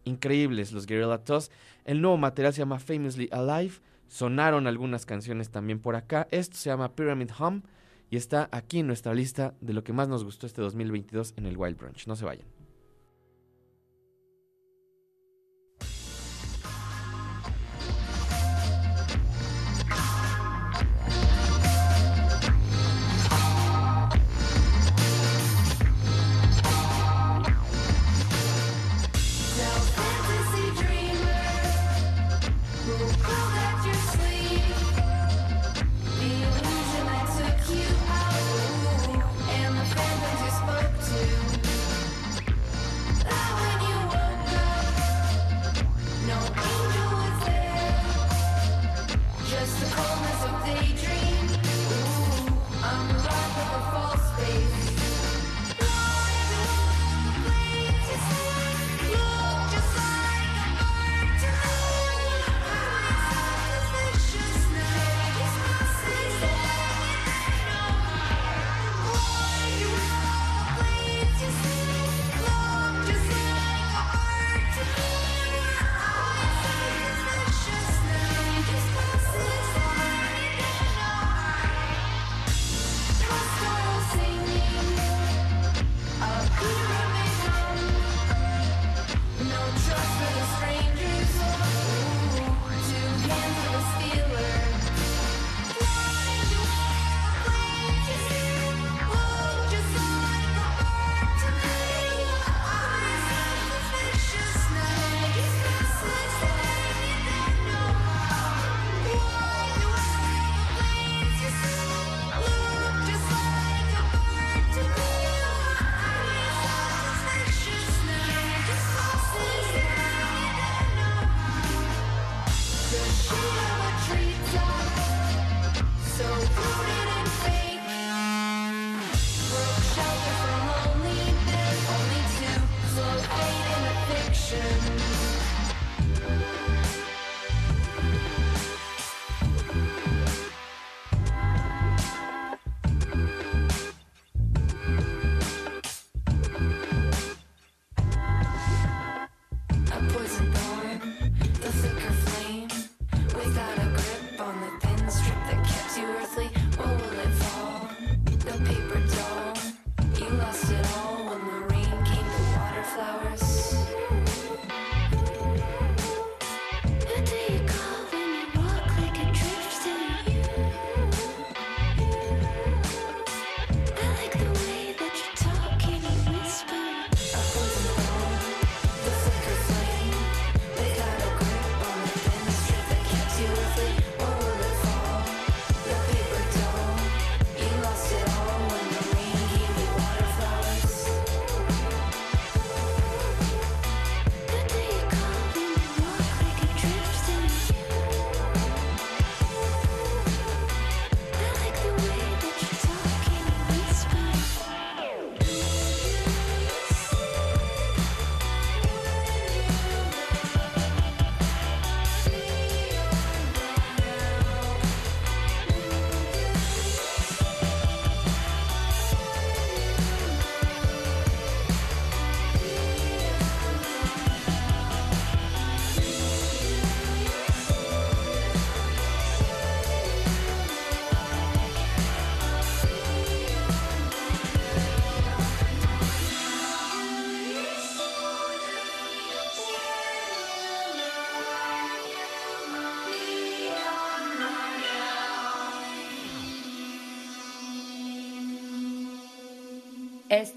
Increíbles 0.06 0.72
los 0.72 0.86
Guerrilla 0.86 1.18
Toss. 1.18 1.50
El 1.84 2.02
nuevo 2.02 2.16
material 2.16 2.54
se 2.54 2.60
llama 2.60 2.80
Famously 2.80 3.28
Alive. 3.32 3.76
Sonaron 4.08 4.68
algunas 4.68 5.06
canciones 5.06 5.50
también 5.50 5.80
por 5.80 5.96
acá. 5.96 6.28
Esto 6.32 6.58
se 6.58 6.70
llama 6.70 6.96
Pyramid 6.96 7.32
Hum 7.40 7.62
y 8.10 8.18
está 8.18 8.50
aquí 8.52 8.80
en 8.80 8.88
nuestra 8.88 9.14
lista 9.14 9.54
de 9.62 9.74
lo 9.74 9.84
que 9.84 9.94
más 9.94 10.08
nos 10.08 10.24
gustó 10.24 10.46
este 10.48 10.62
2022 10.62 11.34
en 11.38 11.46
el 11.46 11.58
Wild 11.58 11.78
Brunch. 11.78 12.08
No 12.08 12.16
se 12.16 12.26
vayan. 12.26 12.55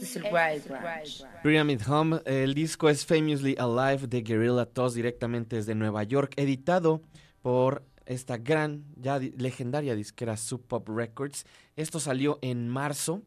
Es 0.09 0.17
el 0.17 0.25
Wild 0.25 0.67
Branch. 0.67 1.25
Pyramid 1.43 1.83
Home, 1.87 2.21
el 2.25 2.55
disco 2.55 2.89
es 2.89 3.05
Famously 3.05 3.57
Alive 3.59 4.07
de 4.07 4.23
Guerrilla 4.23 4.65
Toss 4.65 4.95
directamente 4.95 5.57
desde 5.57 5.75
Nueva 5.75 6.03
York, 6.05 6.33
editado 6.37 7.03
por 7.43 7.85
esta 8.07 8.39
gran, 8.39 8.85
ya 8.97 9.19
legendaria 9.19 9.95
disquera 9.95 10.37
Sub 10.39 10.67
Pop 10.67 10.89
Records. 10.89 11.45
Esto 11.77 12.01
salió 12.01 12.39
en 12.41 12.69
marzo, 12.69 13.23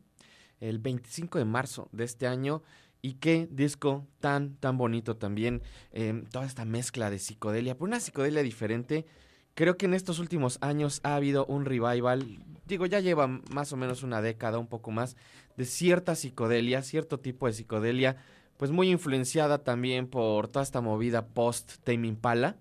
el 0.60 0.80
25 0.80 1.38
de 1.38 1.46
marzo 1.46 1.88
de 1.92 2.04
este 2.04 2.28
año. 2.28 2.64
Y 3.04 3.14
qué 3.14 3.48
disco 3.50 4.08
tan, 4.20 4.56
tan 4.56 4.78
bonito 4.78 5.18
también. 5.18 5.62
eh, 5.92 6.24
toda 6.32 6.46
esta 6.46 6.66
mezcla 6.66 7.10
de 7.10 7.20
psicodelia, 7.20 7.78
por 7.78 7.88
una 7.88 8.00
psicodelia 8.00 8.44
diferente. 8.44 9.06
Creo 9.54 9.76
que 9.78 9.86
en 9.86 9.94
estos 9.94 10.20
últimos 10.20 10.58
años 10.62 11.02
ha 11.04 11.16
habido 11.16 11.46
un 11.46 11.66
revival, 11.66 12.40
digo, 12.66 12.86
ya 12.86 13.02
lleva 13.02 13.28
más 13.28 13.74
o 13.74 13.78
menos 13.78 14.02
una 14.02 14.22
década, 14.22 14.60
un 14.60 14.68
poco 14.68 14.92
más, 14.92 15.18
de 15.58 15.66
cierta 15.66 16.16
psicodelia, 16.16 16.82
cierto 16.82 17.20
tipo 17.20 17.48
de 17.48 17.54
psicodelia, 17.54 18.18
pues 18.58 18.72
muy 18.72 18.90
influenciada 18.92 19.64
también 19.64 20.08
por 20.08 20.48
toda 20.48 20.64
esta 20.64 20.82
movida 20.82 21.26
post 21.28 21.78
Tame 21.84 22.08
Impala. 22.08 22.58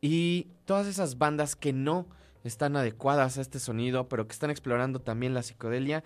Y 0.00 0.48
todas 0.64 0.86
esas 0.86 1.18
bandas 1.18 1.56
que 1.56 1.72
no 1.72 2.06
están 2.44 2.76
adecuadas 2.76 3.38
a 3.38 3.40
este 3.40 3.58
sonido, 3.58 4.08
pero 4.08 4.26
que 4.26 4.32
están 4.32 4.50
explorando 4.50 5.00
también 5.00 5.34
la 5.34 5.42
psicodelia, 5.42 6.04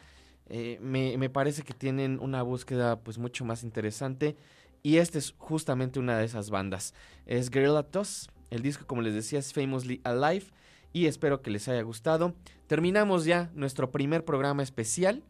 eh, 0.48 0.78
me, 0.80 1.16
me 1.18 1.30
parece 1.30 1.62
que 1.62 1.74
tienen 1.74 2.18
una 2.20 2.42
búsqueda 2.42 3.00
pues 3.00 3.18
mucho 3.18 3.44
más 3.44 3.62
interesante. 3.62 4.36
Y 4.82 4.98
esta 4.98 5.18
es 5.18 5.34
justamente 5.38 5.98
una 5.98 6.18
de 6.18 6.24
esas 6.24 6.50
bandas. 6.50 6.94
Es 7.26 7.50
Guerrilla 7.50 7.82
Toss, 7.82 8.30
el 8.50 8.62
disco 8.62 8.86
como 8.86 9.02
les 9.02 9.14
decía 9.14 9.38
es 9.38 9.52
Famously 9.52 10.00
Alive. 10.04 10.46
Y 10.92 11.06
espero 11.06 11.42
que 11.42 11.50
les 11.50 11.68
haya 11.68 11.82
gustado. 11.82 12.34
Terminamos 12.68 13.24
ya 13.24 13.50
nuestro 13.54 13.90
primer 13.90 14.24
programa 14.24 14.62
especial 14.62 15.22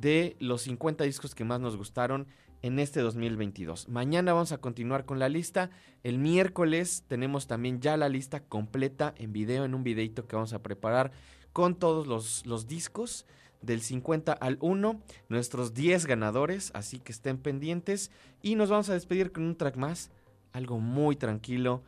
de 0.00 0.36
los 0.38 0.62
50 0.62 1.04
discos 1.04 1.34
que 1.34 1.44
más 1.44 1.60
nos 1.60 1.76
gustaron 1.76 2.26
en 2.62 2.78
este 2.78 3.00
2022. 3.00 3.88
Mañana 3.88 4.32
vamos 4.32 4.52
a 4.52 4.58
continuar 4.58 5.04
con 5.04 5.18
la 5.18 5.28
lista. 5.28 5.70
El 6.02 6.18
miércoles 6.18 7.04
tenemos 7.08 7.46
también 7.46 7.80
ya 7.80 7.96
la 7.96 8.08
lista 8.08 8.40
completa 8.40 9.14
en 9.16 9.32
video, 9.32 9.64
en 9.64 9.74
un 9.74 9.84
videito 9.84 10.26
que 10.26 10.36
vamos 10.36 10.52
a 10.52 10.62
preparar 10.62 11.12
con 11.52 11.74
todos 11.74 12.06
los, 12.06 12.46
los 12.46 12.66
discos 12.66 13.26
del 13.62 13.80
50 13.80 14.32
al 14.32 14.58
1, 14.60 15.00
nuestros 15.28 15.74
10 15.74 16.06
ganadores, 16.06 16.70
así 16.74 16.98
que 16.98 17.12
estén 17.12 17.38
pendientes. 17.38 18.10
Y 18.42 18.54
nos 18.54 18.70
vamos 18.70 18.88
a 18.90 18.94
despedir 18.94 19.32
con 19.32 19.44
un 19.44 19.56
track 19.56 19.76
más, 19.76 20.10
algo 20.52 20.78
muy 20.78 21.16
tranquilo, 21.16 21.82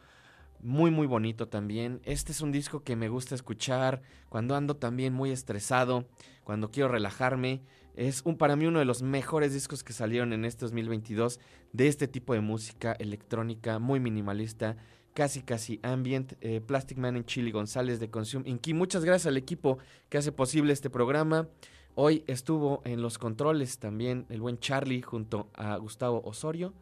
muy 0.62 0.90
muy 0.90 1.06
bonito 1.06 1.48
también. 1.48 2.00
Este 2.04 2.32
es 2.32 2.40
un 2.40 2.52
disco 2.52 2.82
que 2.82 2.96
me 2.96 3.08
gusta 3.08 3.34
escuchar 3.34 4.02
cuando 4.28 4.54
ando 4.54 4.76
también 4.76 5.12
muy 5.12 5.30
estresado, 5.30 6.06
cuando 6.44 6.70
quiero 6.70 6.88
relajarme. 6.88 7.62
Es 7.94 8.22
un, 8.24 8.36
para 8.36 8.56
mí 8.56 8.66
uno 8.66 8.78
de 8.78 8.84
los 8.84 9.02
mejores 9.02 9.52
discos 9.52 9.84
que 9.84 9.92
salieron 9.92 10.32
en 10.32 10.44
este 10.44 10.64
2022 10.64 11.40
de 11.72 11.88
este 11.88 12.08
tipo 12.08 12.34
de 12.34 12.40
música 12.40 12.92
electrónica 12.92 13.78
muy 13.78 14.00
minimalista, 14.00 14.76
casi 15.14 15.42
casi 15.42 15.80
ambient. 15.82 16.34
eh, 16.40 16.60
Plastic 16.60 16.98
Man 16.98 17.16
en 17.16 17.24
Chili 17.24 17.50
González 17.50 18.00
de 18.00 18.10
Consume 18.10 18.48
Inky. 18.48 18.74
Muchas 18.74 19.04
gracias 19.04 19.26
al 19.26 19.36
equipo 19.36 19.78
que 20.08 20.18
hace 20.18 20.32
posible 20.32 20.72
este 20.72 20.90
programa. 20.90 21.48
Hoy 21.94 22.24
estuvo 22.26 22.80
en 22.84 23.02
los 23.02 23.18
controles 23.18 23.78
también 23.78 24.24
el 24.28 24.40
buen 24.40 24.58
Charlie 24.58 25.02
junto 25.02 25.50
a 25.54 25.76
Gustavo 25.76 26.22
Osorio. 26.24 26.72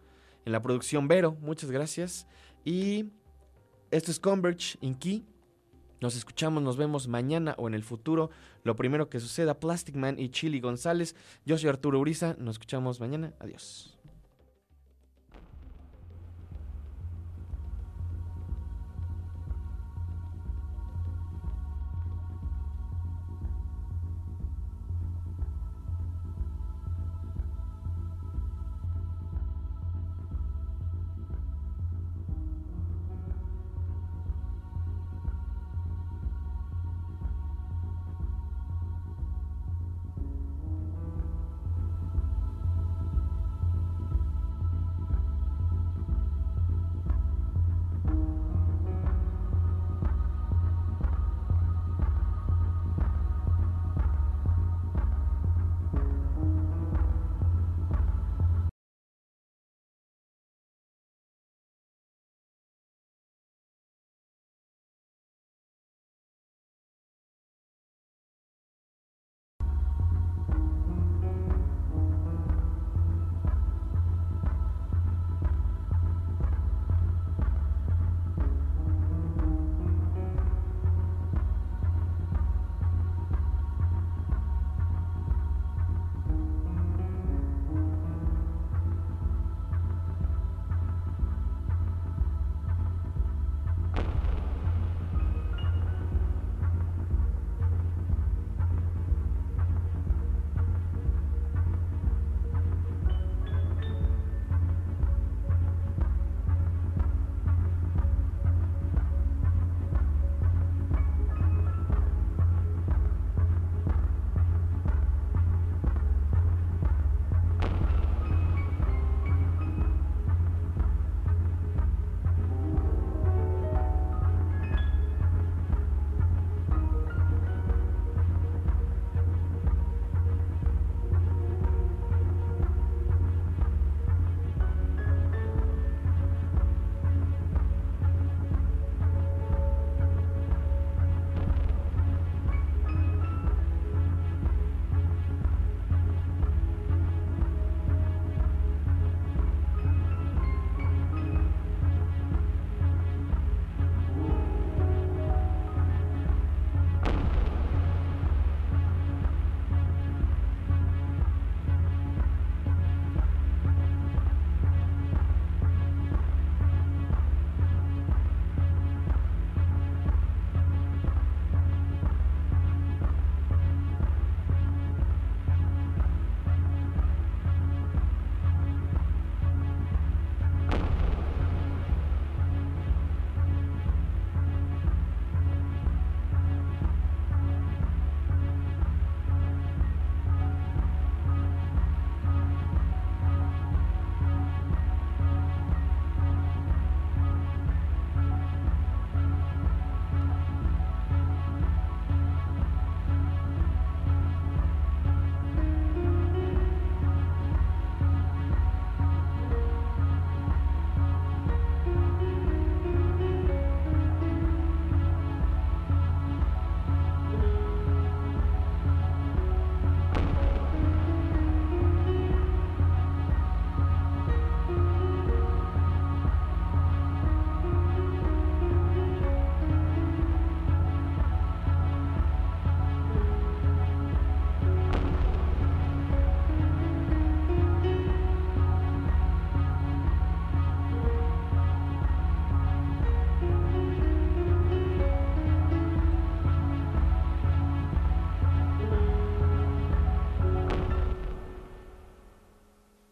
En 0.44 0.52
la 0.52 0.62
producción 0.62 1.09
Vero, 1.09 1.36
muchas 1.40 1.70
gracias. 1.70 2.26
Y 2.64 3.06
esto 3.90 4.10
es 4.10 4.20
Converge 4.20 4.78
Inky. 4.80 5.24
Nos 6.00 6.16
escuchamos, 6.16 6.62
nos 6.62 6.76
vemos 6.76 7.08
mañana 7.08 7.54
o 7.58 7.68
en 7.68 7.74
el 7.74 7.82
futuro. 7.82 8.30
Lo 8.64 8.76
primero 8.76 9.08
que 9.08 9.20
suceda, 9.20 9.58
Plastic 9.58 9.96
Man 9.96 10.18
y 10.18 10.30
Chili 10.30 10.60
González. 10.60 11.16
Yo 11.44 11.58
soy 11.58 11.68
Arturo 11.68 11.98
Uriza. 11.98 12.36
Nos 12.38 12.54
escuchamos 12.56 13.00
mañana. 13.00 13.32
Adiós. 13.40 13.97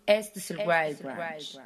Este 0.06 0.38
es 0.38 0.50
el 0.52 0.58
Wild 0.58 1.02
Branch. 1.02 1.60